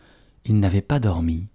Il 0.44 0.58
n'avait 0.58 0.82
pas 0.82 0.98
dormi. 0.98 1.46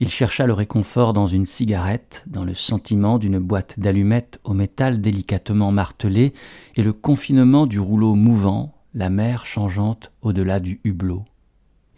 Il 0.00 0.08
chercha 0.08 0.46
le 0.46 0.54
réconfort 0.54 1.12
dans 1.12 1.26
une 1.26 1.44
cigarette, 1.44 2.24
dans 2.26 2.44
le 2.44 2.54
sentiment 2.54 3.18
d'une 3.18 3.38
boîte 3.38 3.78
d'allumettes 3.78 4.40
au 4.44 4.54
métal 4.54 5.02
délicatement 5.02 5.72
martelé 5.72 6.32
et 6.74 6.82
le 6.82 6.94
confinement 6.94 7.66
du 7.66 7.78
rouleau 7.78 8.14
mouvant, 8.14 8.74
la 8.94 9.10
mer 9.10 9.44
changeante 9.44 10.10
au-delà 10.22 10.58
du 10.58 10.80
hublot. 10.84 11.26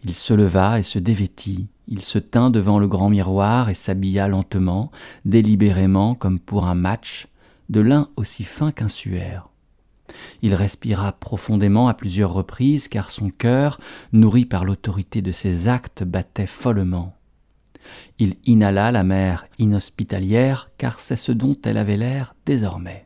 Il 0.03 0.13
se 0.13 0.33
leva 0.33 0.81
et 0.81 0.83
se 0.83 0.99
dévêtit. 0.99 1.69
Il 1.87 2.01
se 2.01 2.19
tint 2.19 2.49
devant 2.49 2.77
le 2.77 2.89
grand 2.89 3.09
miroir 3.09 3.69
et 3.69 3.73
s'habilla 3.73 4.27
lentement, 4.27 4.91
délibérément 5.23 6.13
comme 6.13 6.39
pour 6.39 6.67
un 6.67 6.75
match, 6.75 7.29
de 7.69 7.81
lin 7.81 8.09
aussi 8.15 8.43
fin 8.43 8.71
qu'un 8.71 8.87
suaire. 8.87 9.49
Il 10.41 10.53
respira 10.53 11.13
profondément 11.13 11.87
à 11.87 11.93
plusieurs 11.93 12.33
reprises 12.33 12.87
car 12.87 13.09
son 13.09 13.29
cœur, 13.29 13.79
nourri 14.13 14.45
par 14.45 14.65
l'autorité 14.65 15.21
de 15.21 15.31
ses 15.31 15.67
actes, 15.67 16.03
battait 16.03 16.47
follement. 16.47 17.15
Il 18.19 18.37
inhala 18.45 18.91
la 18.91 19.03
mer 19.03 19.47
inhospitalière, 19.59 20.71
car 20.77 20.99
c'est 20.99 21.15
ce 21.15 21.31
dont 21.31 21.55
elle 21.63 21.77
avait 21.77 21.97
l'air 21.97 22.35
désormais. 22.45 23.05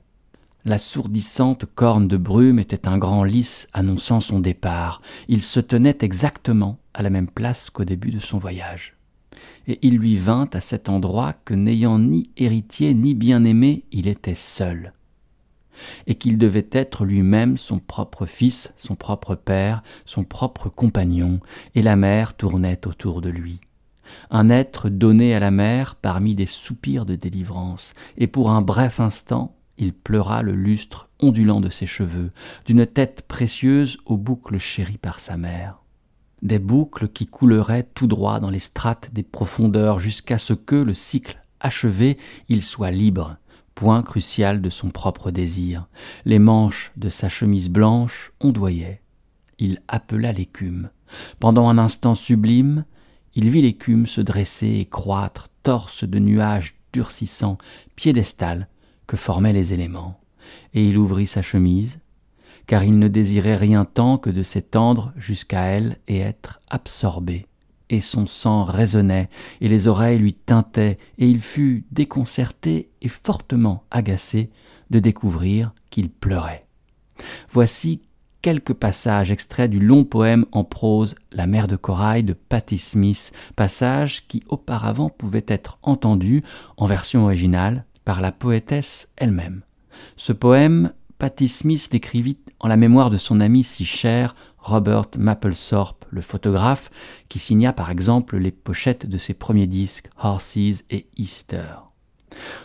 L'assourdissante 0.65 1.65
corne 1.73 2.07
de 2.07 2.17
brume 2.17 2.59
était 2.59 2.87
un 2.87 2.97
grand 2.97 3.23
lys 3.23 3.67
annonçant 3.73 4.19
son 4.19 4.39
départ. 4.39 5.01
Il 5.27 5.41
se 5.41 5.59
tenait 5.59 5.97
exactement 6.01 6.79
à 6.93 7.01
la 7.01 7.09
même 7.09 7.29
place 7.29 7.69
qu'au 7.69 7.85
début 7.85 8.11
de 8.11 8.19
son 8.19 8.37
voyage. 8.37 8.98
Et 9.67 9.79
il 9.81 9.97
lui 9.97 10.15
vint 10.15 10.49
à 10.53 10.61
cet 10.61 10.89
endroit 10.89 11.33
que 11.45 11.53
n'ayant 11.53 11.99
ni 11.99 12.29
héritier 12.37 12.93
ni 12.93 13.13
bien-aimé, 13.13 13.85
il 13.91 14.07
était 14.07 14.35
seul. 14.35 14.93
Et 16.07 16.15
qu'il 16.15 16.37
devait 16.37 16.67
être 16.71 17.05
lui-même 17.05 17.57
son 17.57 17.79
propre 17.79 18.25
fils, 18.25 18.73
son 18.77 18.95
propre 18.95 19.35
père, 19.35 19.81
son 20.05 20.23
propre 20.23 20.69
compagnon, 20.69 21.39
et 21.75 21.81
la 21.81 21.95
mer 21.95 22.35
tournait 22.35 22.85
autour 22.85 23.21
de 23.21 23.29
lui 23.29 23.61
un 24.31 24.49
être 24.49 24.89
donné 24.89 25.35
à 25.35 25.39
la 25.39 25.51
mer 25.51 25.95
parmi 25.95 26.35
des 26.35 26.45
soupirs 26.45 27.05
de 27.05 27.15
délivrance, 27.15 27.93
et 28.17 28.27
pour 28.27 28.49
un 28.49 28.61
bref 28.61 28.99
instant 28.99 29.55
il 29.77 29.93
pleura 29.93 30.43
le 30.43 30.53
lustre 30.53 31.09
ondulant 31.21 31.61
de 31.61 31.69
ses 31.69 31.85
cheveux, 31.85 32.31
d'une 32.65 32.85
tête 32.85 33.23
précieuse 33.27 33.97
aux 34.05 34.17
boucles 34.17 34.57
chéries 34.57 34.97
par 34.97 35.21
sa 35.21 35.37
mère. 35.37 35.78
Des 36.41 36.59
boucles 36.59 37.09
qui 37.09 37.25
couleraient 37.25 37.83
tout 37.83 38.07
droit 38.07 38.39
dans 38.39 38.49
les 38.49 38.59
strates 38.59 39.11
des 39.13 39.23
profondeurs 39.23 39.99
jusqu'à 39.99 40.37
ce 40.37 40.53
que, 40.53 40.75
le 40.75 40.93
cycle 40.93 41.41
achevé, 41.59 42.17
il 42.47 42.63
soit 42.63 42.91
libre, 42.91 43.37
point 43.75 44.03
crucial 44.03 44.61
de 44.61 44.69
son 44.69 44.89
propre 44.89 45.31
désir. 45.31 45.87
Les 46.25 46.39
manches 46.39 46.91
de 46.95 47.09
sa 47.09 47.29
chemise 47.29 47.69
blanche 47.69 48.31
ondoyaient. 48.39 49.01
Il 49.57 49.81
appela 49.87 50.31
l'écume. 50.31 50.89
Pendant 51.39 51.67
un 51.67 51.77
instant 51.77 52.15
sublime, 52.15 52.85
il 53.35 53.49
vit 53.49 53.61
l'écume 53.61 54.07
se 54.07 54.21
dresser 54.21 54.77
et 54.79 54.85
croître, 54.85 55.49
torse 55.63 56.03
de 56.03 56.19
nuages 56.19 56.75
durcissants, 56.93 57.57
piédestal 57.95 58.67
que 59.07 59.17
formaient 59.17 59.53
les 59.53 59.73
éléments, 59.73 60.19
et 60.73 60.87
il 60.87 60.97
ouvrit 60.97 61.27
sa 61.27 61.41
chemise, 61.41 61.99
car 62.69 62.83
il 62.83 62.99
ne 62.99 63.07
désirait 63.07 63.55
rien 63.55 63.83
tant 63.83 64.19
que 64.19 64.29
de 64.29 64.43
s'étendre 64.43 65.11
jusqu'à 65.17 65.63
elle 65.63 65.97
et 66.07 66.19
être 66.19 66.61
absorbé. 66.69 67.47
Et 67.89 67.99
son 67.99 68.27
sang 68.27 68.63
résonnait, 68.63 69.27
et 69.59 69.67
les 69.67 69.87
oreilles 69.87 70.19
lui 70.19 70.35
tintaient, 70.35 70.99
et 71.17 71.27
il 71.27 71.41
fut 71.41 71.87
déconcerté 71.91 72.91
et 73.01 73.09
fortement 73.09 73.85
agacé 73.89 74.51
de 74.91 74.99
découvrir 74.99 75.73
qu'il 75.89 76.11
pleurait. 76.11 76.67
Voici 77.49 78.01
quelques 78.43 78.75
passages 78.75 79.31
extraits 79.31 79.71
du 79.71 79.79
long 79.79 80.03
poème 80.03 80.45
en 80.51 80.63
prose 80.63 81.15
La 81.31 81.47
mer 81.47 81.67
de 81.67 81.75
corail 81.75 82.23
de 82.23 82.33
Patti 82.33 82.77
Smith, 82.77 83.31
passages 83.55 84.27
qui 84.27 84.43
auparavant 84.47 85.09
pouvaient 85.09 85.43
être 85.47 85.79
entendus 85.81 86.43
en 86.77 86.85
version 86.85 87.23
originale 87.23 87.85
par 88.05 88.21
la 88.21 88.31
poétesse 88.31 89.09
elle-même. 89.17 89.63
Ce 90.17 90.33
poème, 90.33 90.91
Patti 91.19 91.49
Smith 91.49 91.89
l'écrivit 91.91 92.37
en 92.61 92.69
la 92.69 92.77
mémoire 92.77 93.09
de 93.09 93.17
son 93.17 93.41
ami 93.41 93.65
si 93.65 93.83
cher 93.83 94.35
Robert 94.57 95.07
Mapplethorpe, 95.17 96.05
le 96.09 96.21
photographe, 96.21 96.89
qui 97.27 97.39
signa 97.39 97.73
par 97.73 97.91
exemple 97.91 98.37
les 98.37 98.51
pochettes 98.51 99.05
de 99.05 99.17
ses 99.17 99.33
premiers 99.33 99.67
disques 99.67 100.09
Horses 100.17 100.55
et 100.89 101.07
Easter. 101.17 101.75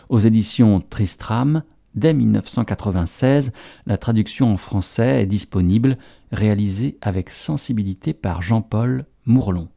Aux 0.07 0.19
éditions 0.19 0.79
Tristram, 0.79 1.63
Dès 1.95 2.13
1996, 2.13 3.51
la 3.85 3.97
traduction 3.97 4.53
en 4.53 4.57
français 4.57 5.21
est 5.21 5.25
disponible, 5.25 5.97
réalisée 6.31 6.97
avec 7.01 7.29
sensibilité 7.29 8.13
par 8.13 8.41
Jean-Paul 8.41 9.05
Mourlon. 9.25 9.69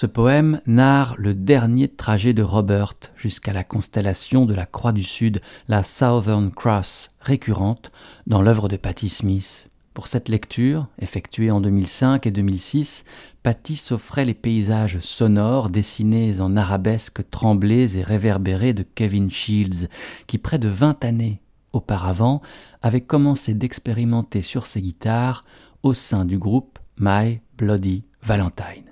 Ce 0.00 0.06
poème 0.06 0.60
narre 0.64 1.16
le 1.18 1.34
dernier 1.34 1.88
trajet 1.88 2.32
de 2.32 2.44
Robert 2.44 2.94
jusqu'à 3.16 3.52
la 3.52 3.64
constellation 3.64 4.46
de 4.46 4.54
la 4.54 4.64
Croix 4.64 4.92
du 4.92 5.02
Sud, 5.02 5.40
la 5.66 5.82
Southern 5.82 6.52
Cross, 6.52 7.10
récurrente 7.18 7.90
dans 8.28 8.40
l'œuvre 8.40 8.68
de 8.68 8.76
Patti 8.76 9.08
Smith. 9.08 9.68
Pour 9.94 10.06
cette 10.06 10.28
lecture, 10.28 10.86
effectuée 11.00 11.50
en 11.50 11.60
2005 11.60 12.28
et 12.28 12.30
2006, 12.30 13.04
Patti 13.42 13.74
s'offrait 13.74 14.24
les 14.24 14.34
paysages 14.34 15.00
sonores 15.00 15.68
dessinés 15.68 16.40
en 16.40 16.56
arabesques 16.56 17.28
tremblés 17.32 17.98
et 17.98 18.04
réverbérés 18.04 18.74
de 18.74 18.84
Kevin 18.84 19.32
Shields, 19.32 19.88
qui 20.28 20.38
près 20.38 20.60
de 20.60 20.68
vingt 20.68 21.04
années 21.04 21.40
auparavant, 21.72 22.40
avait 22.82 23.00
commencé 23.00 23.52
d'expérimenter 23.52 24.42
sur 24.42 24.66
ses 24.66 24.80
guitares 24.80 25.44
au 25.82 25.92
sein 25.92 26.24
du 26.24 26.38
groupe 26.38 26.78
My 27.00 27.40
Bloody 27.56 28.04
Valentine. 28.22 28.87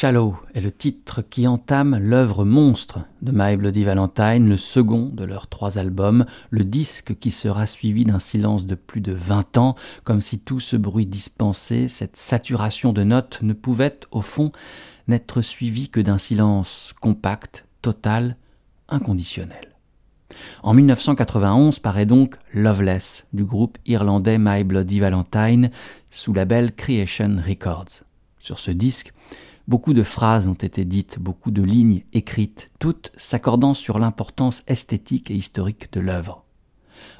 Shallow 0.00 0.36
est 0.54 0.60
le 0.60 0.70
titre 0.70 1.22
qui 1.22 1.48
entame 1.48 1.98
l'œuvre 1.98 2.44
monstre 2.44 3.00
de 3.20 3.32
My 3.34 3.56
Bloody 3.56 3.82
Valentine, 3.82 4.48
le 4.48 4.56
second 4.56 5.06
de 5.06 5.24
leurs 5.24 5.48
trois 5.48 5.76
albums, 5.76 6.24
le 6.50 6.62
disque 6.62 7.18
qui 7.18 7.32
sera 7.32 7.66
suivi 7.66 8.04
d'un 8.04 8.20
silence 8.20 8.64
de 8.64 8.76
plus 8.76 9.00
de 9.00 9.10
20 9.10 9.58
ans, 9.58 9.74
comme 10.04 10.20
si 10.20 10.38
tout 10.38 10.60
ce 10.60 10.76
bruit 10.76 11.06
dispensé, 11.06 11.88
cette 11.88 12.16
saturation 12.16 12.92
de 12.92 13.02
notes 13.02 13.40
ne 13.42 13.54
pouvait, 13.54 13.98
au 14.12 14.22
fond, 14.22 14.52
n'être 15.08 15.42
suivi 15.42 15.88
que 15.88 15.98
d'un 15.98 16.18
silence 16.18 16.94
compact, 17.00 17.66
total, 17.82 18.36
inconditionnel. 18.88 19.74
En 20.62 20.74
1991 20.74 21.80
paraît 21.80 22.06
donc 22.06 22.36
Loveless 22.54 23.26
du 23.32 23.42
groupe 23.42 23.78
irlandais 23.84 24.38
My 24.38 24.62
Bloody 24.62 25.00
Valentine 25.00 25.72
sous 26.08 26.32
label 26.32 26.72
Creation 26.72 27.42
Records. 27.44 28.04
Sur 28.38 28.60
ce 28.60 28.70
disque, 28.70 29.12
beaucoup 29.68 29.92
de 29.92 30.02
phrases 30.02 30.48
ont 30.48 30.54
été 30.54 30.84
dites, 30.84 31.18
beaucoup 31.20 31.50
de 31.50 31.62
lignes 31.62 32.02
écrites, 32.14 32.70
toutes 32.80 33.12
s'accordant 33.16 33.74
sur 33.74 33.98
l'importance 33.98 34.62
esthétique 34.66 35.30
et 35.30 35.34
historique 35.34 35.92
de 35.92 36.00
l'œuvre. 36.00 36.44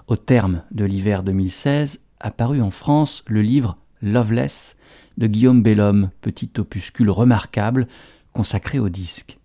Au 0.08 0.16
terme 0.16 0.62
de 0.72 0.86
l'hiver 0.86 1.22
2016, 1.22 2.00
apparut 2.18 2.62
en 2.62 2.70
France 2.70 3.22
le 3.26 3.42
livre 3.42 3.76
Loveless 4.00 4.76
de 5.18 5.26
Guillaume 5.26 5.62
Bellhomme, 5.62 6.10
petit 6.22 6.50
opuscule 6.58 7.10
remarquable 7.10 7.86
consacré 8.32 8.78
au 8.78 8.88
disque. 8.88 9.38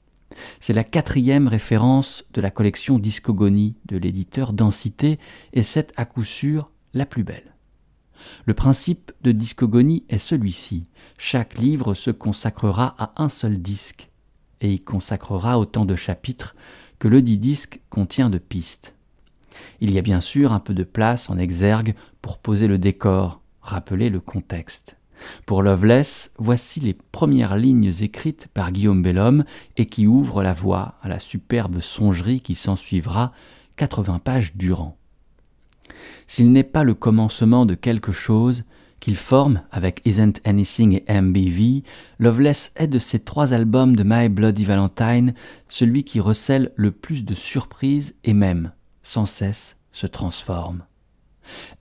C'est 0.60 0.74
la 0.74 0.84
quatrième 0.84 1.48
référence 1.48 2.24
de 2.34 2.42
la 2.42 2.50
collection 2.50 2.98
Discogonie 2.98 3.76
de 3.86 3.98
l'éditeur 3.98 4.54
Densité 4.54 5.20
et 5.52 5.64
c'est 5.64 5.92
à 5.96 6.06
coup 6.06 6.24
sûr 6.24 6.72
la 6.94 7.06
plus 7.06 7.24
belle. 7.24 7.53
Le 8.46 8.54
principe 8.54 9.12
de 9.22 9.32
discogonie 9.32 10.04
est 10.10 10.18
celui-ci. 10.18 10.86
Chaque 11.18 11.58
livre 11.58 11.94
se 11.94 12.12
consacrera 12.12 12.96
à 12.98 13.24
un 13.24 13.30
seul 13.30 13.62
disque, 13.62 14.10
et 14.62 14.74
y 14.74 14.80
consacrera 14.80 15.60
autant 15.60 15.86
de 15.86 15.96
chapitres 15.96 16.56
que 17.00 17.08
le 17.08 17.22
dit 17.22 17.38
disque 17.38 17.82
contient 17.90 18.30
de 18.30 18.38
pistes. 18.38 18.96
Il 19.82 19.92
y 19.92 20.00
a 20.00 20.02
bien 20.02 20.22
sûr 20.22 20.54
un 20.54 20.60
peu 20.60 20.74
de 20.74 20.84
place 20.84 21.30
en 21.30 21.38
exergue 21.38 21.96
pour 22.22 22.38
poser 22.38 22.68
le 22.68 22.78
décor, 22.78 23.42
rappeler 23.62 24.10
le 24.10 24.20
contexte. 24.20 24.98
Pour 25.46 25.62
Loveless, 25.62 26.32
voici 26.38 26.80
les 26.80 26.94
premières 26.94 27.58
lignes 27.58 27.94
écrites 28.02 28.48
par 28.54 28.72
Guillaume 28.72 29.02
Bellhomme 29.02 29.46
et 29.78 29.86
qui 29.86 30.08
ouvrent 30.08 30.44
la 30.44 30.54
voie 30.54 30.96
à 31.02 31.08
la 31.08 31.20
superbe 31.20 31.80
songerie 31.82 32.42
qui 32.42 32.56
s'ensuivra 32.56 33.32
80 33.76 34.20
pages 34.20 34.56
durant. 34.56 34.98
S'il 36.28 36.52
n'est 36.52 36.64
pas 36.64 36.84
le 36.84 36.94
commencement 36.94 37.66
de 37.66 37.76
quelque 37.76 38.12
chose, 38.12 38.64
qu'il 39.00 39.16
forme 39.18 39.62
avec 39.70 40.02
Isn't 40.06 40.40
Anything 40.46 41.02
et 41.06 41.22
MBV, 41.22 41.84
Loveless 42.20 42.72
est 42.78 42.88
de 42.88 43.00
ces 43.00 43.20
trois 43.20 43.54
albums 43.54 43.98
de 43.98 44.04
My 44.06 44.30
Bloody 44.30 44.64
Valentine 44.64 45.34
celui 45.68 46.06
qui 46.06 46.22
recèle 46.22 46.72
le 46.78 46.92
plus 46.92 47.26
de 47.26 47.36
surprises 47.36 48.16
et 48.24 48.32
même, 48.32 48.72
sans 49.02 49.26
cesse, 49.26 49.76
se 49.92 50.08
transforme. 50.08 50.86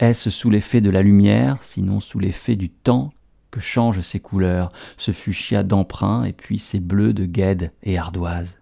Est-ce 0.00 0.30
sous 0.30 0.50
l'effet 0.50 0.80
de 0.80 0.90
la 0.90 1.02
lumière, 1.02 1.62
sinon 1.62 2.00
sous 2.00 2.18
l'effet 2.18 2.56
du 2.56 2.70
temps, 2.70 3.12
que 3.52 3.60
changent 3.60 4.00
ses 4.00 4.18
couleurs, 4.18 4.70
ce 4.96 5.12
fuchsia 5.12 5.62
d'emprunt 5.62 6.24
et 6.24 6.32
puis 6.32 6.58
ces 6.58 6.80
bleus 6.80 7.12
de 7.12 7.24
guêde 7.24 7.70
et 7.84 7.98
ardoise? 7.98 8.58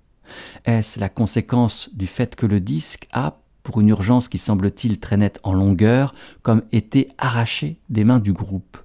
Est-ce 0.66 1.00
la 1.00 1.08
conséquence 1.08 1.88
du 1.94 2.06
fait 2.06 2.36
que 2.36 2.44
le 2.44 2.60
disque 2.60 3.08
a, 3.10 3.40
pour 3.62 3.80
une 3.80 3.88
urgence 3.88 4.28
qui 4.28 4.38
semble-t-il 4.38 4.98
très 4.98 5.16
nette 5.16 5.40
en 5.42 5.52
longueur, 5.52 6.14
comme 6.42 6.62
été 6.72 7.08
arraché 7.18 7.78
des 7.88 8.04
mains 8.04 8.18
du 8.18 8.32
groupe. 8.32 8.78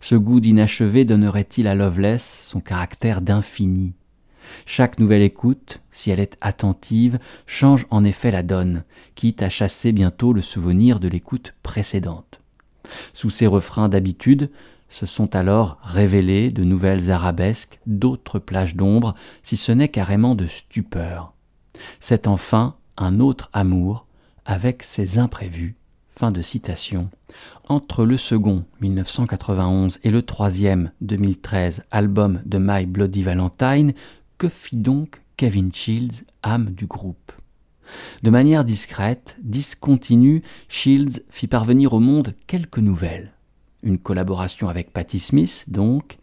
Ce 0.00 0.14
goût 0.14 0.40
d'inachevé 0.40 1.04
donnerait-il 1.04 1.66
à 1.66 1.74
Loveless 1.74 2.46
son 2.48 2.60
caractère 2.60 3.20
d'infini 3.20 3.94
Chaque 4.64 4.98
nouvelle 4.98 5.22
écoute, 5.22 5.80
si 5.90 6.10
elle 6.10 6.20
est 6.20 6.36
attentive, 6.40 7.18
change 7.46 7.86
en 7.90 8.04
effet 8.04 8.30
la 8.30 8.42
donne, 8.42 8.84
quitte 9.14 9.42
à 9.42 9.48
chasser 9.48 9.92
bientôt 9.92 10.32
le 10.32 10.42
souvenir 10.42 11.00
de 11.00 11.08
l'écoute 11.08 11.54
précédente. 11.62 12.40
Sous 13.12 13.30
ces 13.30 13.46
refrains 13.46 13.88
d'habitude, 13.88 14.50
se 14.88 15.06
sont 15.06 15.36
alors 15.36 15.78
révélées 15.82 16.50
de 16.50 16.64
nouvelles 16.64 17.10
arabesques, 17.10 17.78
d'autres 17.86 18.38
plages 18.38 18.74
d'ombre, 18.74 19.14
si 19.42 19.56
ce 19.56 19.72
n'est 19.72 19.88
carrément 19.88 20.34
de 20.34 20.46
stupeur. 20.46 21.34
C'est 22.00 22.26
enfin 22.26 22.76
un 22.98 23.20
autre 23.20 23.48
amour 23.52 24.06
avec 24.44 24.82
ses 24.82 25.18
imprévus. 25.18 25.76
Fin 26.10 26.32
de 26.32 26.42
citation. 26.42 27.10
Entre 27.68 28.04
le 28.04 28.16
second 28.16 28.64
1991 28.80 30.00
et 30.02 30.10
le 30.10 30.22
troisième 30.22 30.90
2013 31.00 31.84
album 31.92 32.42
de 32.44 32.58
My 32.58 32.86
Bloody 32.86 33.22
Valentine, 33.22 33.92
que 34.36 34.48
fit 34.48 34.76
donc 34.76 35.22
Kevin 35.36 35.72
Shields, 35.72 36.24
âme 36.42 36.70
du 36.70 36.86
groupe? 36.86 37.32
De 38.22 38.30
manière 38.30 38.64
discrète, 38.64 39.38
discontinue, 39.42 40.42
Shields 40.68 41.20
fit 41.30 41.46
parvenir 41.46 41.92
au 41.92 42.00
monde 42.00 42.34
quelques 42.48 42.78
nouvelles. 42.78 43.32
Une 43.84 43.98
collaboration 43.98 44.68
avec 44.68 44.92
Patti 44.92 45.20
Smith, 45.20 45.64
donc, 45.68 46.18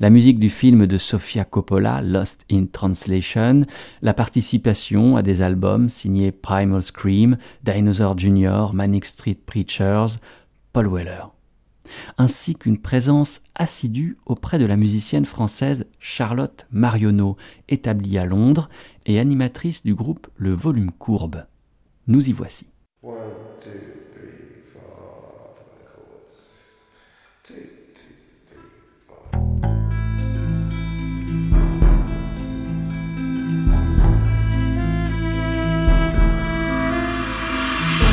la 0.00 0.10
musique 0.10 0.38
du 0.38 0.50
film 0.50 0.86
de 0.86 0.98
Sofia 0.98 1.44
Coppola, 1.44 2.02
Lost 2.02 2.44
in 2.50 2.66
Translation, 2.66 3.62
la 4.02 4.14
participation 4.14 5.16
à 5.16 5.22
des 5.22 5.42
albums 5.42 5.88
signés 5.88 6.32
Primal 6.32 6.82
Scream, 6.82 7.38
Dinosaur 7.64 8.18
Jr., 8.18 8.68
Manic 8.72 9.04
Street 9.04 9.38
Preachers, 9.46 10.18
Paul 10.72 10.88
Weller, 10.88 11.28
ainsi 12.18 12.54
qu'une 12.54 12.78
présence 12.78 13.40
assidue 13.54 14.18
auprès 14.26 14.58
de 14.58 14.66
la 14.66 14.76
musicienne 14.76 15.26
française 15.26 15.86
Charlotte 15.98 16.66
Marionneau, 16.70 17.36
établie 17.68 18.18
à 18.18 18.26
Londres 18.26 18.68
et 19.06 19.18
animatrice 19.18 19.82
du 19.82 19.94
groupe 19.94 20.28
Le 20.36 20.52
Volume 20.52 20.90
Courbe. 20.92 21.46
Nous 22.06 22.28
y 22.28 22.32
voici. 22.32 22.66
Je 30.18 30.22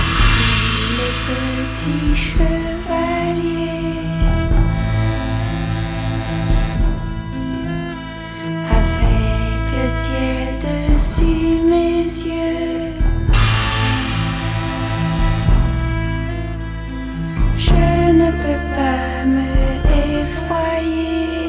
suis 0.10 0.88
le 0.98 1.10
petit 1.24 2.16
chevalier 2.16 3.74
avec 8.70 9.60
le 9.78 9.86
ciel 9.90 10.48
dessus 10.60 11.52
mes 11.70 12.04
yeux. 12.04 12.94
Je 17.58 17.84
ne 18.12 18.30
peux 18.44 18.62
pas 18.76 19.26
me 19.26 19.48
effroyer. 20.22 21.43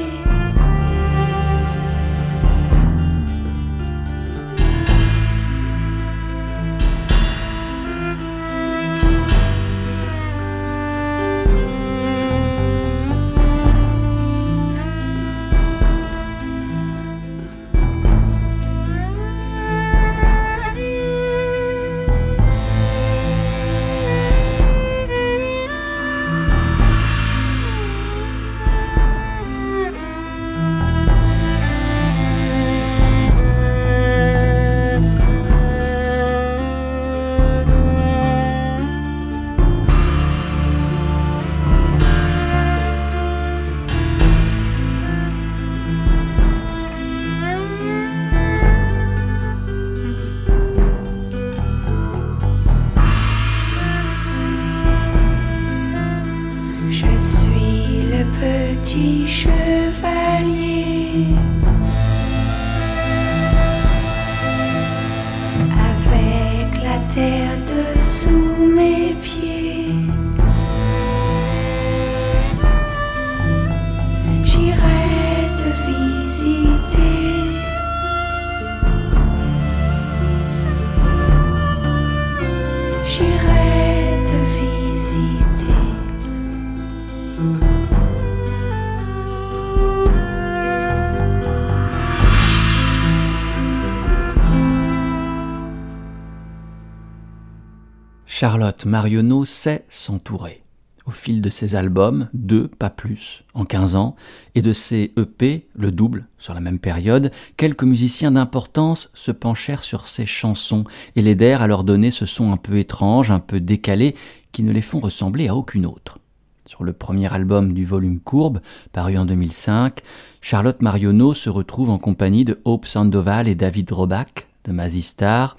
Charlotte 98.84 99.00
Marionneau 99.00 99.44
sait 99.46 99.86
s'entourer. 99.88 100.62
Au 101.06 101.10
fil 101.10 101.40
de 101.40 101.48
ses 101.48 101.74
albums, 101.74 102.28
deux, 102.34 102.68
pas 102.68 102.90
plus, 102.90 103.42
en 103.54 103.64
15 103.64 103.96
ans, 103.96 104.14
et 104.54 104.60
de 104.60 104.74
ses 104.74 105.14
EP, 105.16 105.66
le 105.74 105.90
double, 105.90 106.26
sur 106.38 106.52
la 106.52 106.60
même 106.60 106.78
période, 106.78 107.32
quelques 107.56 107.84
musiciens 107.84 108.32
d'importance 108.32 109.08
se 109.14 109.30
penchèrent 109.30 109.84
sur 109.84 110.06
ses 110.06 110.26
chansons 110.26 110.84
et 111.16 111.22
l'aidèrent 111.22 111.62
à 111.62 111.66
leur 111.66 111.82
donner 111.82 112.10
ce 112.10 112.26
son 112.26 112.52
un 112.52 112.58
peu 112.58 112.76
étrange, 112.76 113.30
un 113.30 113.40
peu 113.40 113.58
décalé, 113.58 114.16
qui 114.52 114.62
ne 114.62 114.72
les 114.72 114.82
font 114.82 115.00
ressembler 115.00 115.48
à 115.48 115.56
aucune 115.56 115.86
autre. 115.86 116.18
Sur 116.66 116.84
le 116.84 116.92
premier 116.92 117.32
album 117.32 117.72
du 117.72 117.86
volume 117.86 118.20
Courbe, 118.20 118.60
paru 118.92 119.16
en 119.16 119.24
2005, 119.24 120.02
Charlotte 120.42 120.82
Marionneau 120.82 121.32
se 121.32 121.48
retrouve 121.48 121.88
en 121.88 121.98
compagnie 121.98 122.44
de 122.44 122.60
Hope 122.66 122.84
Sandoval 122.84 123.48
et 123.48 123.54
David 123.54 123.90
Roback 123.92 124.48
de 124.66 124.72
Mazistar, 124.72 125.56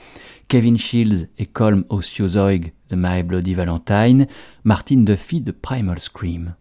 Kevin 0.47 0.77
Shields 0.77 1.27
et 1.39 1.47
Colm 1.47 1.85
Osiozoig 1.89 2.71
de 2.95 3.01
My 3.01 3.23
Bloody 3.23 3.53
Valentine, 3.53 4.27
Martin 4.63 4.97
Duffy 4.97 5.41
de 5.41 5.51
Primal 5.51 5.99
Scream. 5.99 6.55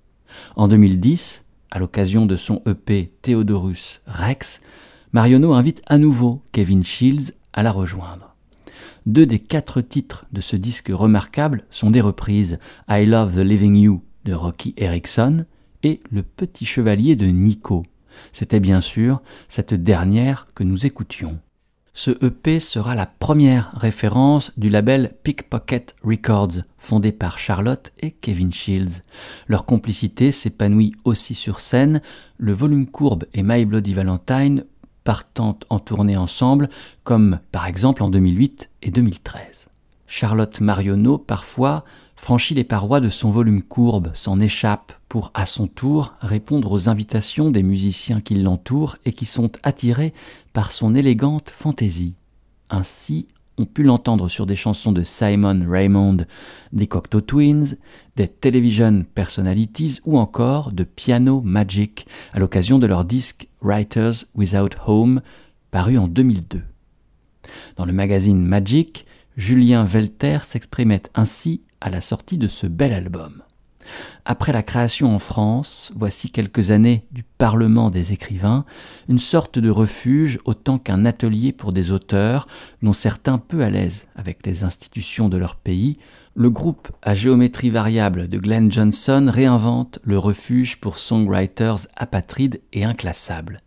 En 0.56 0.66
2010, 0.66 1.44
à 1.70 1.78
l'occasion 1.78 2.26
de 2.26 2.36
son 2.36 2.60
EP 2.66 3.12
Theodorus 3.22 4.00
Rex, 4.06 4.60
Marionneau 5.12 5.52
invite 5.52 5.80
à 5.86 5.96
nouveau 5.96 6.42
Kevin 6.52 6.82
Shields 6.82 7.32
à 7.52 7.62
la 7.62 7.70
rejoindre. 7.70 8.34
Deux 9.06 9.26
des 9.26 9.38
quatre 9.38 9.80
titres 9.80 10.26
de 10.32 10.40
ce 10.40 10.56
disque 10.56 10.90
remarquable 10.92 11.64
sont 11.70 11.90
des 11.90 12.00
reprises 12.00 12.58
I 12.88 13.06
Love 13.06 13.34
the 13.36 13.44
Living 13.44 13.76
You 13.76 14.02
de 14.24 14.34
Rocky 14.34 14.74
Erickson 14.76 15.44
et 15.82 16.00
Le 16.10 16.22
Petit 16.22 16.64
Chevalier 16.64 17.14
de 17.14 17.26
Nico. 17.26 17.84
C'était 18.32 18.60
bien 18.60 18.80
sûr 18.80 19.22
cette 19.48 19.74
dernière 19.74 20.48
que 20.54 20.64
nous 20.64 20.86
écoutions. 20.86 21.38
Ce 21.96 22.10
EP 22.26 22.58
sera 22.58 22.96
la 22.96 23.06
première 23.06 23.70
référence 23.76 24.50
du 24.56 24.68
label 24.68 25.14
Pickpocket 25.22 25.94
Records, 26.02 26.64
fondé 26.76 27.12
par 27.12 27.38
Charlotte 27.38 27.92
et 28.00 28.10
Kevin 28.10 28.52
Shields. 28.52 29.02
Leur 29.46 29.64
complicité 29.64 30.32
s'épanouit 30.32 30.96
aussi 31.04 31.36
sur 31.36 31.60
scène, 31.60 32.02
le 32.36 32.52
volume 32.52 32.88
courbe 32.88 33.26
et 33.32 33.44
My 33.44 33.64
Bloody 33.64 33.94
Valentine 33.94 34.64
partant 35.04 35.56
en 35.70 35.78
tournée 35.78 36.16
ensemble, 36.16 36.68
comme 37.04 37.38
par 37.52 37.64
exemple 37.66 38.02
en 38.02 38.10
2008 38.10 38.70
et 38.82 38.90
2013. 38.90 39.68
Charlotte 40.08 40.60
Marionneau, 40.60 41.16
parfois, 41.18 41.84
franchit 42.16 42.54
les 42.54 42.64
parois 42.64 43.00
de 43.00 43.08
son 43.08 43.30
volume 43.30 43.62
courbe, 43.62 44.10
s'en 44.14 44.40
échappe 44.40 44.92
pour, 45.08 45.30
à 45.34 45.46
son 45.46 45.66
tour, 45.66 46.14
répondre 46.20 46.72
aux 46.72 46.88
invitations 46.88 47.50
des 47.50 47.62
musiciens 47.62 48.20
qui 48.20 48.34
l'entourent 48.34 48.96
et 49.04 49.12
qui 49.12 49.26
sont 49.26 49.50
attirés 49.62 50.14
par 50.52 50.72
son 50.72 50.94
élégante 50.94 51.50
fantaisie. 51.50 52.14
Ainsi, 52.70 53.26
on 53.56 53.66
pu 53.66 53.84
l'entendre 53.84 54.28
sur 54.28 54.46
des 54.46 54.56
chansons 54.56 54.92
de 54.92 55.02
Simon 55.02 55.64
Raymond, 55.68 56.26
des 56.72 56.86
Cocteau 56.86 57.20
Twins, 57.20 57.76
des 58.16 58.26
Television 58.26 59.04
Personalities 59.14 60.00
ou 60.04 60.18
encore 60.18 60.72
de 60.72 60.82
Piano 60.82 61.40
Magic 61.40 62.06
à 62.32 62.40
l'occasion 62.40 62.78
de 62.78 62.86
leur 62.86 63.04
disque 63.04 63.48
Writers 63.62 64.24
Without 64.34 64.76
Home 64.86 65.20
paru 65.70 65.98
en 65.98 66.08
2002. 66.08 66.62
Dans 67.76 67.84
le 67.84 67.92
magazine 67.92 68.44
Magic, 68.44 69.06
Julien 69.36 69.84
Velter 69.84 70.38
s'exprimait 70.42 71.02
ainsi 71.14 71.62
à 71.84 71.90
la 71.90 72.00
sortie 72.00 72.38
de 72.38 72.48
ce 72.48 72.66
bel 72.66 72.94
album. 72.94 73.42
Après 74.24 74.54
la 74.54 74.62
création 74.62 75.14
en 75.14 75.18
France, 75.18 75.92
voici 75.94 76.30
quelques 76.30 76.70
années 76.70 77.04
du 77.12 77.22
Parlement 77.22 77.90
des 77.90 78.14
écrivains, 78.14 78.64
une 79.10 79.18
sorte 79.18 79.58
de 79.58 79.68
refuge 79.68 80.38
autant 80.46 80.78
qu'un 80.78 81.04
atelier 81.04 81.52
pour 81.52 81.74
des 81.74 81.90
auteurs, 81.90 82.48
dont 82.82 82.94
certains 82.94 83.36
peu 83.36 83.62
à 83.62 83.68
l'aise 83.68 84.06
avec 84.16 84.46
les 84.46 84.64
institutions 84.64 85.28
de 85.28 85.36
leur 85.36 85.56
pays, 85.56 85.98
le 86.36 86.50
groupe 86.50 86.88
à 87.02 87.14
géométrie 87.14 87.70
variable 87.70 88.26
de 88.26 88.38
Glenn 88.38 88.70
Johnson 88.70 89.30
réinvente 89.32 90.00
le 90.02 90.18
refuge 90.18 90.80
pour 90.80 90.98
songwriters 90.98 91.86
apatrides 91.96 92.60
et 92.72 92.84
inclassables. 92.84 93.60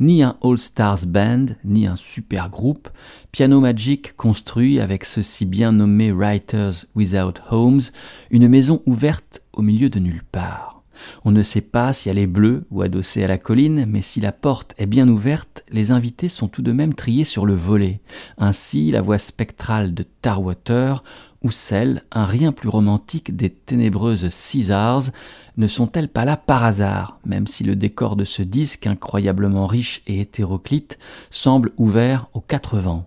Ni 0.00 0.22
un 0.22 0.36
All-Stars 0.42 1.06
Band, 1.06 1.46
ni 1.64 1.86
un 1.86 1.96
super 1.96 2.48
groupe, 2.48 2.88
Piano 3.30 3.60
Magic 3.60 4.16
construit 4.16 4.80
avec 4.80 5.04
ce 5.04 5.20
si 5.20 5.44
bien 5.44 5.72
nommé 5.72 6.12
Writers 6.12 6.86
Without 6.94 7.40
Homes 7.50 7.82
une 8.30 8.48
maison 8.48 8.82
ouverte 8.86 9.42
au 9.52 9.60
milieu 9.60 9.90
de 9.90 9.98
nulle 9.98 10.24
part. 10.32 10.82
On 11.24 11.32
ne 11.32 11.42
sait 11.42 11.60
pas 11.60 11.92
si 11.92 12.08
elle 12.08 12.18
est 12.18 12.26
bleue 12.26 12.66
ou 12.70 12.80
adossée 12.80 13.24
à 13.24 13.26
la 13.26 13.36
colline, 13.36 13.84
mais 13.86 14.00
si 14.00 14.20
la 14.20 14.32
porte 14.32 14.74
est 14.78 14.86
bien 14.86 15.08
ouverte, 15.08 15.64
les 15.70 15.90
invités 15.90 16.28
sont 16.28 16.48
tout 16.48 16.62
de 16.62 16.72
même 16.72 16.94
triés 16.94 17.24
sur 17.24 17.44
le 17.44 17.54
volet. 17.54 18.00
Ainsi, 18.38 18.90
la 18.90 19.02
voix 19.02 19.18
spectrale 19.18 19.92
de 19.92 20.04
Tarwater 20.22 21.02
ou 21.44 21.50
celle, 21.50 22.02
un 22.10 22.24
rien 22.24 22.50
plus 22.50 22.68
romantique 22.68 23.36
des 23.36 23.50
ténébreuses 23.50 24.28
Caesars, 24.30 25.10
ne 25.56 25.68
sont-elles 25.68 26.08
pas 26.08 26.24
là 26.24 26.36
par 26.36 26.64
hasard, 26.64 27.20
même 27.24 27.46
si 27.46 27.62
le 27.62 27.76
décor 27.76 28.16
de 28.16 28.24
ce 28.24 28.42
disque 28.42 28.88
incroyablement 28.88 29.66
riche 29.66 30.02
et 30.08 30.20
hétéroclite 30.20 30.98
semble 31.30 31.70
ouvert 31.76 32.26
aux 32.34 32.40
quatre 32.40 32.78
vents 32.78 33.06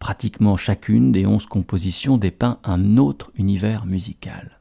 Pratiquement 0.00 0.56
chacune 0.56 1.12
des 1.12 1.24
onze 1.24 1.46
compositions 1.46 2.18
dépeint 2.18 2.58
un 2.64 2.96
autre 2.96 3.30
univers 3.36 3.86
musical. 3.86 4.58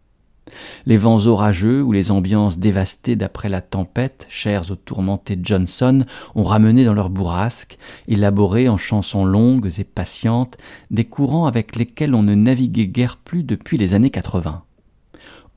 Les 0.86 0.98
vents 0.98 1.26
orageux 1.26 1.82
ou 1.82 1.92
les 1.92 2.12
ambiances 2.12 2.58
dévastées 2.58 3.16
d'après 3.16 3.50
la 3.50 3.62
tempête, 3.62 4.26
chères 4.30 4.72
au 4.72 4.76
tourmenté 4.76 5.38
Johnson, 5.42 6.06
ont 6.36 6.44
ramené 6.44 6.86
dans 6.86 6.94
leur 6.94 7.10
bourrasque, 7.10 7.78
élaboré 8.08 8.70
en 8.70 8.78
chansons 8.78 9.26
longues 9.26 9.72
et 9.78 9.84
patientes, 9.84 10.58
des 10.92 11.06
courants 11.06 11.46
avec 11.46 11.76
lesquels 11.76 12.16
on 12.16 12.24
ne 12.24 12.36
naviguait 12.36 12.88
guère 12.88 13.18
plus 13.18 13.44
depuis 13.44 13.78
les 13.78 13.94
années 13.94 14.10
80. 14.10 14.64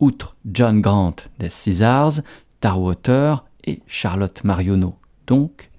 Outre 0.01 0.37
John 0.45 0.81
Grant 0.81 1.17
des 1.39 1.49
Caesars, 1.49 2.21
Tarwater 2.61 3.45
et 3.65 3.81
Charlotte 3.87 4.45
Marionneau, 4.45 4.97
donc, 5.27 5.71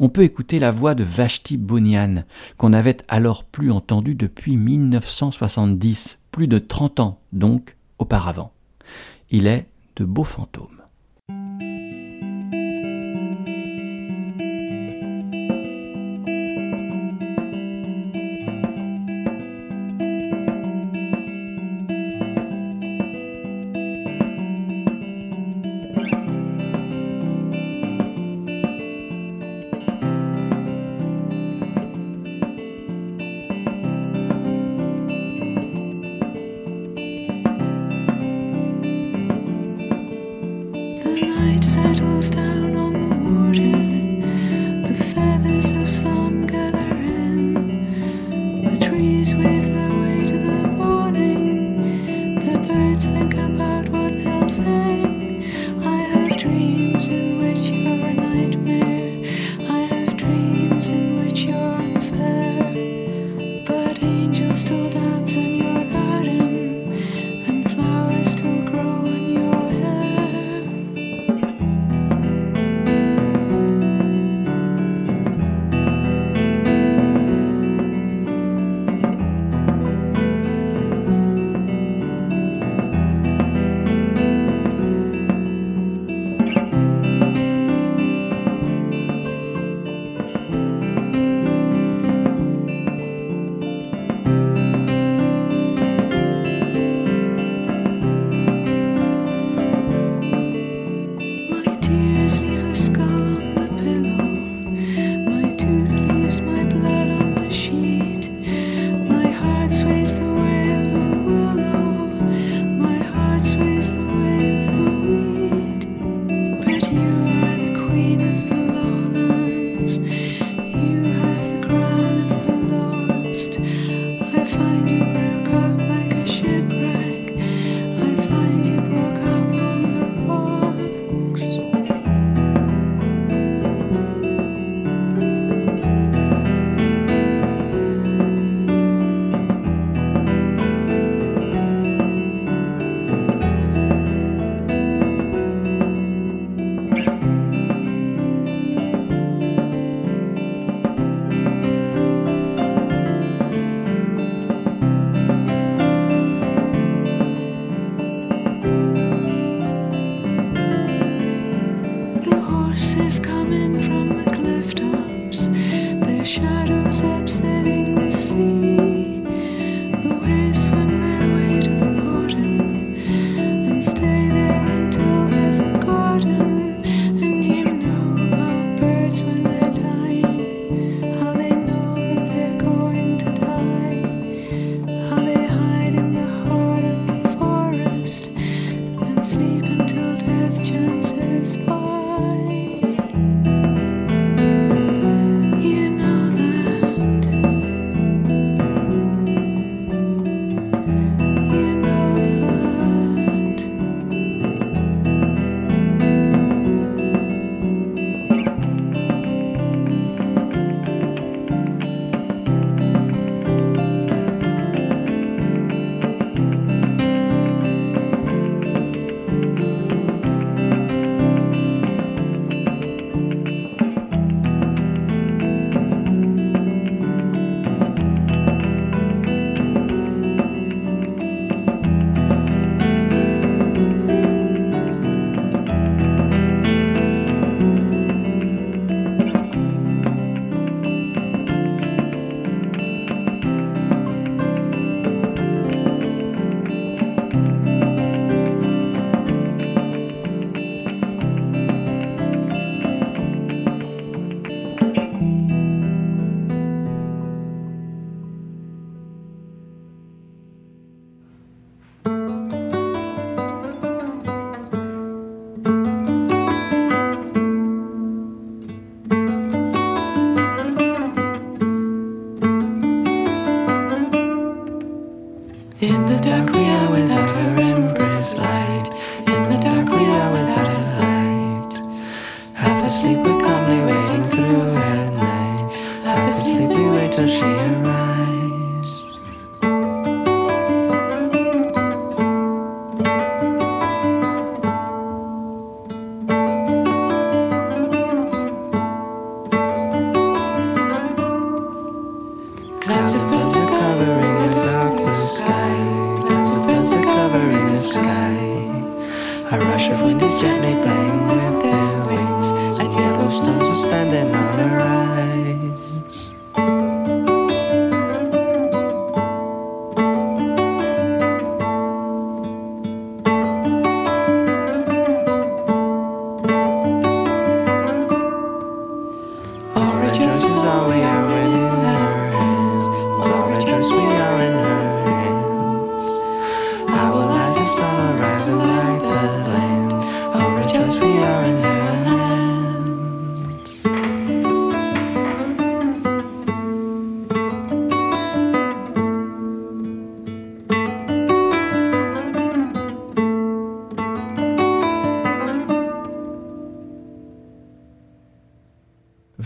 on 0.00 0.08
peut 0.08 0.22
écouter 0.22 0.58
la 0.58 0.70
voix 0.70 0.94
de 0.94 1.04
Vashti 1.04 1.56
Bunyan, 1.56 2.24
qu'on 2.56 2.70
n'avait 2.70 2.98
alors 3.08 3.44
plus 3.44 3.70
entendue 3.70 4.14
depuis 4.14 4.56
1970, 4.56 6.18
plus 6.30 6.46
de 6.46 6.58
30 6.58 7.00
ans 7.00 7.20
donc, 7.32 7.76
auparavant. 7.98 8.52
Il 9.30 9.46
est 9.46 9.66
de 9.96 10.04
beaux 10.04 10.24
fantômes. 10.24 10.77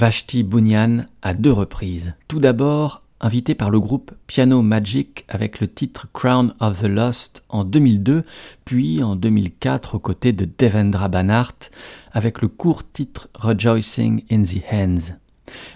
Vashti 0.02 0.42
Bunyan 0.42 1.06
à 1.22 1.32
deux 1.32 1.52
reprises. 1.52 2.14
Tout 2.26 2.40
d'abord, 2.40 3.02
invité 3.20 3.54
par 3.54 3.70
le 3.70 3.78
groupe 3.78 4.10
Piano 4.26 4.60
Magic 4.60 5.24
avec 5.28 5.60
le 5.60 5.68
titre 5.68 6.08
Crown 6.12 6.56
of 6.58 6.82
the 6.82 6.88
Lost 6.88 7.44
en 7.48 7.62
2002, 7.62 8.24
puis 8.64 9.00
en 9.04 9.14
2004 9.14 9.94
aux 9.94 10.00
côtés 10.00 10.32
de 10.32 10.48
Devendra 10.58 11.06
Banhart 11.06 11.54
avec 12.10 12.42
le 12.42 12.48
court 12.48 12.82
titre 12.90 13.28
Rejoicing 13.36 14.24
in 14.28 14.42
the 14.42 14.60
Hands. 14.72 15.14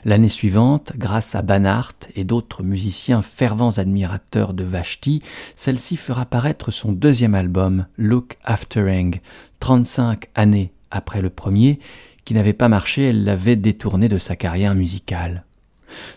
L'année 0.05 0.29
suivante, 0.29 0.93
grâce 0.97 1.37
à 1.37 1.43
Banhart 1.43 1.95
et 2.17 2.25
d'autres 2.25 2.65
musiciens 2.65 3.23
fervents 3.23 3.79
admirateurs 3.79 4.55
de 4.55 4.65
Vashti, 4.65 5.23
celle-ci 5.55 5.97
fera 5.97 6.27
paraître 6.27 6.73
son 6.73 6.91
deuxième 6.91 7.37
album, 7.37 7.87
Look 7.97 8.39
Aftering, 8.43 9.21
35 9.61 10.31
années 10.35 10.73
après 10.91 11.23
le 11.23 11.31
premier, 11.31 11.79
qui 12.27 12.35
n'avait 12.35 12.53
pas 12.53 12.69
marché, 12.69 13.05
elle 13.05 13.25
l'avait 13.25 13.57
détourné 13.57 14.09
de 14.09 14.19
sa 14.19 14.37
carrière 14.37 14.75
musicale. 14.75 15.45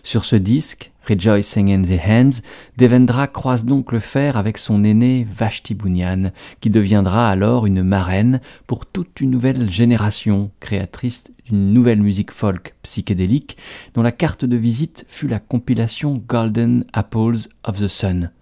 Sur 0.02 0.24
ce 0.24 0.36
disque, 0.36 0.90
Rejoicing 1.08 1.72
in 1.72 1.82
the 1.82 1.98
Hands, 2.04 2.42
Devendra 2.76 3.28
croise 3.28 3.64
donc 3.64 3.92
le 3.92 4.00
fer 4.00 4.36
avec 4.36 4.58
son 4.58 4.84
aîné 4.84 5.26
Vashti 5.34 5.74
Bunyan, 5.74 6.32
qui 6.60 6.68
deviendra 6.68 7.30
alors 7.30 7.64
une 7.64 7.84
marraine 7.84 8.40
pour 8.66 8.86
toute 8.86 9.20
une 9.20 9.30
nouvelle 9.30 9.70
génération 9.70 10.50
créatrice 10.58 11.24
d'une 11.46 11.72
nouvelle 11.72 12.02
musique 12.02 12.32
folk 12.32 12.74
psychédélique, 12.82 13.56
dont 13.94 14.02
la 14.02 14.12
carte 14.12 14.44
de 14.44 14.56
visite 14.56 15.04
fut 15.08 15.28
la 15.28 15.38
compilation 15.38 16.22
Golden 16.26 16.84
Apples 16.92 17.48
of 17.64 17.80
the 17.80 17.88
Sun, 17.88 18.32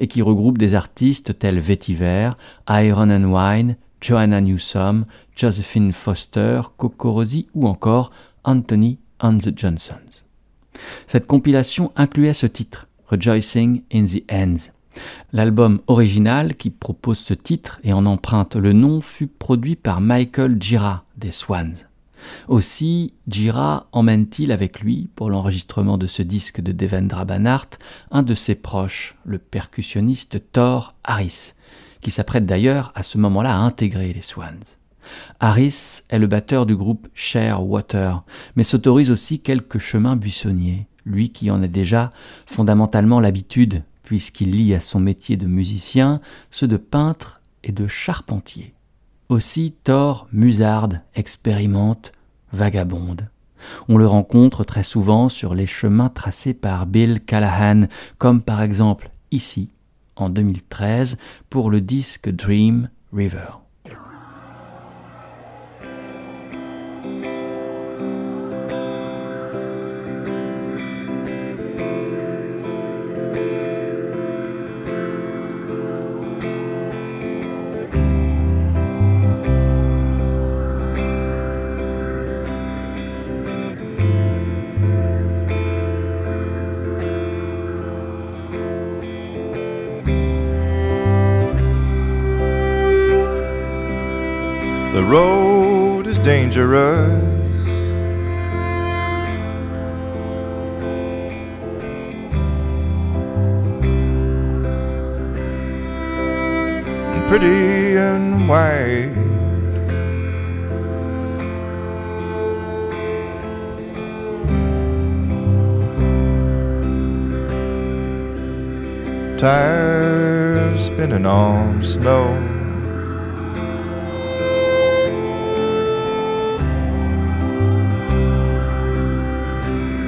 et 0.00 0.08
qui 0.08 0.22
regroupe 0.22 0.58
des 0.58 0.74
artistes 0.74 1.38
tels 1.38 1.60
Vetiver, 1.60 2.32
Iron 2.68 3.10
and 3.10 3.32
Wine, 3.32 3.76
Joanna 4.00 4.40
Newsom, 4.40 5.06
Josephine 5.34 5.92
Foster, 5.92 6.62
Coco 6.76 7.12
Rosie 7.12 7.48
ou 7.54 7.66
encore 7.66 8.10
Anthony 8.44 8.98
and 9.20 9.38
the 9.38 9.56
Johnsons. 9.56 10.22
Cette 11.06 11.26
compilation 11.26 11.92
incluait 11.96 12.34
ce 12.34 12.46
titre, 12.46 12.88
Rejoicing 13.06 13.82
in 13.92 14.04
the 14.04 14.22
Ends. 14.30 14.70
L'album 15.32 15.80
original 15.86 16.54
qui 16.56 16.70
propose 16.70 17.18
ce 17.18 17.34
titre 17.34 17.80
et 17.82 17.92
en 17.92 18.04
emprunte 18.06 18.56
le 18.56 18.72
nom 18.72 19.00
fut 19.00 19.26
produit 19.26 19.76
par 19.76 20.00
Michael 20.00 20.56
Gira 20.60 21.04
des 21.16 21.30
Swans. 21.30 21.86
Aussi, 22.46 23.14
Gira 23.26 23.88
emmène-t-il 23.92 24.52
avec 24.52 24.80
lui, 24.80 25.08
pour 25.16 25.28
l'enregistrement 25.28 25.98
de 25.98 26.06
ce 26.06 26.22
disque 26.22 26.60
de 26.60 26.70
Devendra 26.70 27.24
Banhart, 27.24 27.68
un 28.10 28.22
de 28.22 28.34
ses 28.34 28.54
proches, 28.54 29.16
le 29.24 29.38
percussionniste 29.38 30.40
Thor 30.52 30.94
Harris, 31.02 31.54
qui 32.00 32.10
s'apprête 32.10 32.46
d'ailleurs 32.46 32.92
à 32.94 33.02
ce 33.02 33.18
moment-là 33.18 33.56
à 33.56 33.60
intégrer 33.60 34.12
les 34.12 34.22
Swans. 34.22 34.76
Harris 35.40 36.02
est 36.08 36.18
le 36.18 36.26
batteur 36.26 36.66
du 36.66 36.76
groupe 36.76 37.08
Share 37.14 37.64
Water, 37.64 38.22
mais 38.56 38.64
s'autorise 38.64 39.10
aussi 39.10 39.40
quelques 39.40 39.78
chemins 39.78 40.16
buissonniers, 40.16 40.86
lui 41.04 41.30
qui 41.30 41.50
en 41.50 41.62
a 41.62 41.68
déjà 41.68 42.12
fondamentalement 42.46 43.20
l'habitude, 43.20 43.82
puisqu'il 44.02 44.52
lie 44.52 44.74
à 44.74 44.80
son 44.80 45.00
métier 45.00 45.36
de 45.36 45.46
musicien 45.46 46.20
ceux 46.50 46.68
de 46.68 46.76
peintre 46.76 47.40
et 47.64 47.72
de 47.72 47.86
charpentier. 47.86 48.74
Aussi 49.28 49.74
Thor 49.84 50.28
musarde, 50.32 51.00
expérimente, 51.14 52.12
vagabonde. 52.52 53.28
On 53.88 53.96
le 53.96 54.06
rencontre 54.06 54.64
très 54.64 54.82
souvent 54.82 55.28
sur 55.28 55.54
les 55.54 55.66
chemins 55.66 56.08
tracés 56.08 56.54
par 56.54 56.86
Bill 56.86 57.20
Callahan, 57.24 57.86
comme 58.18 58.42
par 58.42 58.60
exemple 58.60 59.10
ici, 59.30 59.70
en 60.16 60.28
2013 60.28 61.16
pour 61.48 61.70
le 61.70 61.80
disque 61.80 62.28
Dream 62.28 62.90
River. 63.12 63.61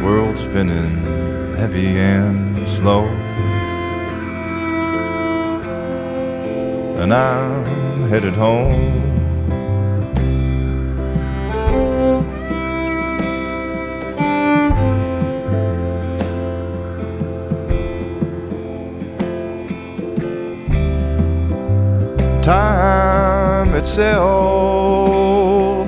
World 0.02 0.36
spinning 0.36 1.54
heavy 1.54 1.86
and 1.86 2.68
slow. 2.68 3.04
And 6.98 7.14
I'm 7.14 8.08
headed 8.08 8.34
home. 8.34 9.13
Time 22.44 23.72
itself 23.74 24.20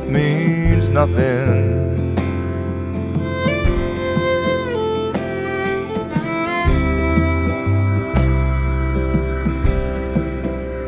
means 0.07 0.89
nothing 0.89 1.77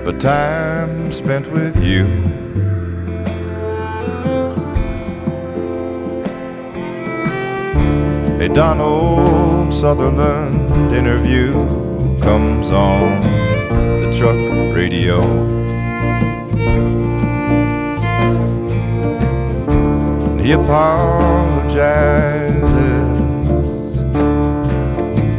But 0.07 0.19
time 0.23 1.12
spent 1.12 1.53
with 1.53 1.77
you. 1.85 2.07
A 8.41 8.49
Donald 8.49 9.75
Sutherland 9.75 10.71
interview 10.95 11.53
comes 12.21 12.71
on 12.73 13.21
the 14.01 14.16
truck 14.19 14.35
radio. 14.75 15.58
He 20.49 20.55
apologizes 20.55 21.76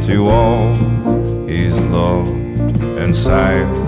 to 0.06 0.24
all 0.28 0.72
he's 1.48 1.80
loved 1.80 2.80
and 2.80 3.12
sired. 3.12 3.79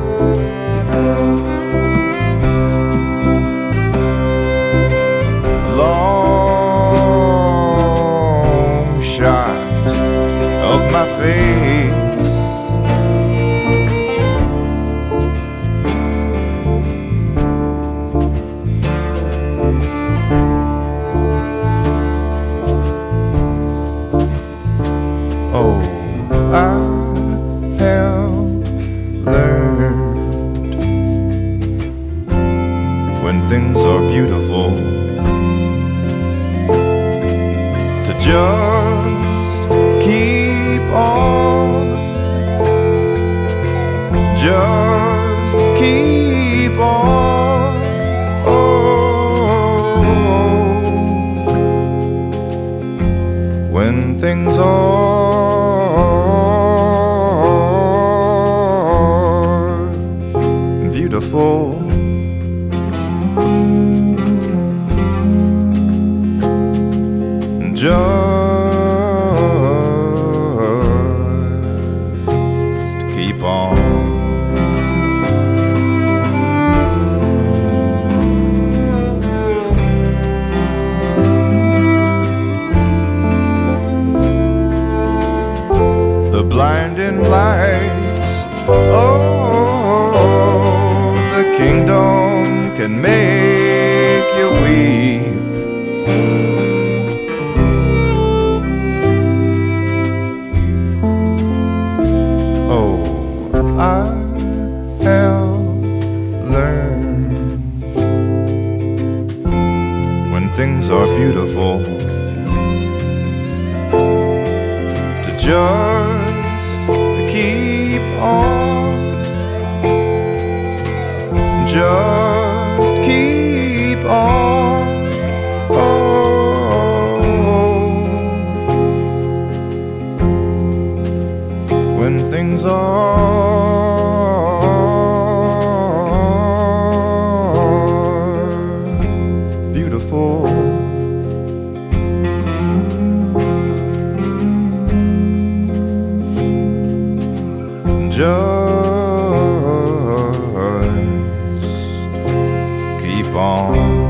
Just 153.33 154.02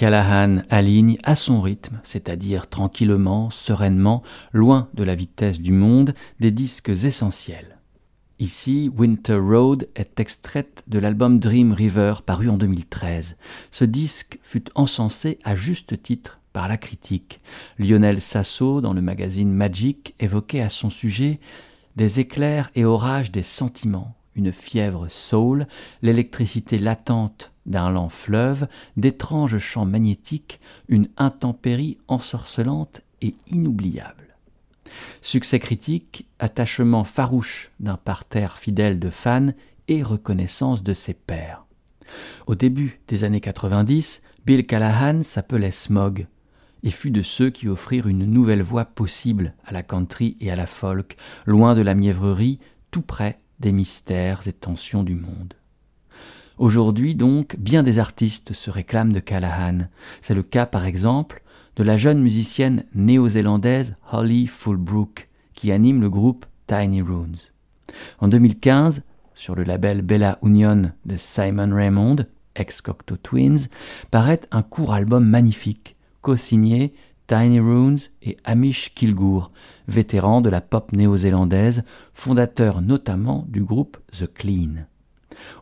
Callahan 0.00 0.62
aligne 0.70 1.18
à 1.24 1.36
son 1.36 1.60
rythme, 1.60 2.00
c'est-à-dire 2.04 2.70
tranquillement, 2.70 3.50
sereinement, 3.50 4.22
loin 4.54 4.88
de 4.94 5.04
la 5.04 5.14
vitesse 5.14 5.60
du 5.60 5.72
monde, 5.72 6.14
des 6.40 6.50
disques 6.50 6.88
essentiels. 6.88 7.76
Ici, 8.38 8.90
Winter 8.96 9.36
Road 9.36 9.90
est 9.96 10.18
extraite 10.18 10.84
de 10.86 10.98
l'album 10.98 11.38
Dream 11.38 11.74
River 11.74 12.14
paru 12.24 12.48
en 12.48 12.56
2013. 12.56 13.36
Ce 13.70 13.84
disque 13.84 14.38
fut 14.42 14.64
encensé 14.74 15.38
à 15.44 15.54
juste 15.54 16.02
titre 16.02 16.40
par 16.54 16.66
la 16.66 16.78
critique. 16.78 17.42
Lionel 17.78 18.22
Sasso, 18.22 18.80
dans 18.80 18.94
le 18.94 19.02
magazine 19.02 19.52
Magic, 19.52 20.14
évoquait 20.18 20.62
à 20.62 20.70
son 20.70 20.88
sujet 20.88 21.40
des 21.96 22.20
éclairs 22.20 22.70
et 22.74 22.86
orages 22.86 23.32
des 23.32 23.42
sentiments, 23.42 24.14
une 24.34 24.52
fièvre 24.52 25.08
soul, 25.08 25.66
l'électricité 26.02 26.78
latente 26.78 27.52
d'un 27.66 27.90
lent 27.90 28.08
fleuve, 28.08 28.68
d'étranges 28.96 29.58
champs 29.58 29.86
magnétiques, 29.86 30.60
une 30.88 31.08
intempérie 31.16 31.98
ensorcelante 32.08 33.02
et 33.22 33.34
inoubliable. 33.48 34.36
Succès 35.22 35.58
critique, 35.58 36.26
attachement 36.38 37.04
farouche 37.04 37.70
d'un 37.80 37.96
parterre 37.96 38.58
fidèle 38.58 38.98
de 38.98 39.10
fans 39.10 39.50
et 39.88 40.02
reconnaissance 40.02 40.82
de 40.82 40.94
ses 40.94 41.14
pairs. 41.14 41.64
Au 42.46 42.54
début 42.54 43.00
des 43.08 43.24
années 43.24 43.40
90, 43.40 44.22
Bill 44.46 44.66
Callahan 44.66 45.22
s'appelait 45.22 45.70
Smog 45.70 46.26
et 46.82 46.90
fut 46.90 47.10
de 47.10 47.22
ceux 47.22 47.50
qui 47.50 47.68
offrirent 47.68 48.08
une 48.08 48.24
nouvelle 48.24 48.62
voie 48.62 48.86
possible 48.86 49.54
à 49.64 49.72
la 49.72 49.82
country 49.82 50.36
et 50.40 50.50
à 50.50 50.56
la 50.56 50.66
folk, 50.66 51.16
loin 51.44 51.74
de 51.74 51.82
la 51.82 51.94
mièvrerie, 51.94 52.58
tout 52.90 53.02
près 53.02 53.38
des 53.60 53.72
mystères 53.72 54.48
et 54.48 54.52
tensions 54.52 55.04
du 55.04 55.14
monde. 55.14 55.54
Aujourd'hui 56.58 57.14
donc, 57.14 57.56
bien 57.58 57.82
des 57.82 57.98
artistes 57.98 58.52
se 58.52 58.70
réclament 58.70 59.12
de 59.12 59.20
Callahan. 59.20 59.88
C'est 60.20 60.34
le 60.34 60.42
cas 60.42 60.66
par 60.66 60.84
exemple 60.84 61.42
de 61.76 61.82
la 61.82 61.96
jeune 61.96 62.20
musicienne 62.20 62.84
néo-zélandaise 62.94 63.94
Holly 64.12 64.46
Fulbrook, 64.46 65.28
qui 65.54 65.72
anime 65.72 66.00
le 66.00 66.10
groupe 66.10 66.44
Tiny 66.66 67.00
Runes. 67.00 67.36
En 68.18 68.28
2015, 68.28 69.02
sur 69.34 69.54
le 69.54 69.62
label 69.62 70.02
Bella 70.02 70.38
Union 70.42 70.92
de 71.06 71.16
Simon 71.16 71.74
Raymond, 71.74 72.16
ex-Cocteau 72.56 73.16
Twins, 73.16 73.68
paraît 74.10 74.42
un 74.50 74.62
court 74.62 74.92
album 74.92 75.26
magnifique, 75.26 75.96
co-signé 76.20 76.92
Tiny 77.30 77.60
Runes 77.60 77.98
et 78.22 78.36
Amish 78.42 78.92
Kilgour, 78.92 79.52
vétéran 79.86 80.40
de 80.40 80.50
la 80.50 80.60
pop 80.60 80.90
néo-zélandaise, 80.90 81.84
fondateur 82.12 82.82
notamment 82.82 83.46
du 83.46 83.62
groupe 83.62 83.98
The 84.18 84.26
Clean. 84.26 84.84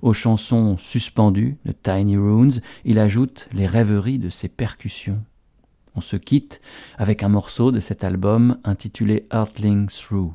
Aux 0.01 0.14
chansons 0.14 0.79
suspendues 0.79 1.59
de 1.66 1.73
Tiny 1.73 2.16
Runes, 2.16 2.62
il 2.87 2.99
ajoute 2.99 3.51
les 3.53 3.66
rêveries 3.66 4.19
de 4.19 4.31
ses 4.31 4.49
percussions. 4.49 5.23
On 5.95 6.01
se 6.01 6.16
quitte 6.16 6.62
avec 6.97 7.23
un 7.23 7.29
morceau 7.29 7.71
de 7.71 7.81
cet 7.81 8.03
album 8.03 8.57
intitulé 8.64 9.27
Earthling 9.31 9.89
Through. 9.89 10.33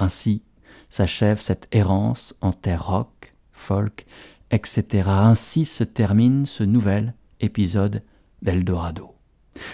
Ainsi 0.00 0.42
s'achève 0.90 1.40
cette 1.40 1.68
errance 1.70 2.34
en 2.40 2.50
terre 2.52 2.88
rock, 2.88 3.36
folk, 3.52 4.04
etc. 4.50 5.04
Ainsi 5.06 5.64
se 5.64 5.84
termine 5.84 6.44
ce 6.44 6.64
nouvel 6.64 7.14
épisode 7.38 8.02
d'Eldorado. 8.42 9.15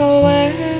away 0.00 0.73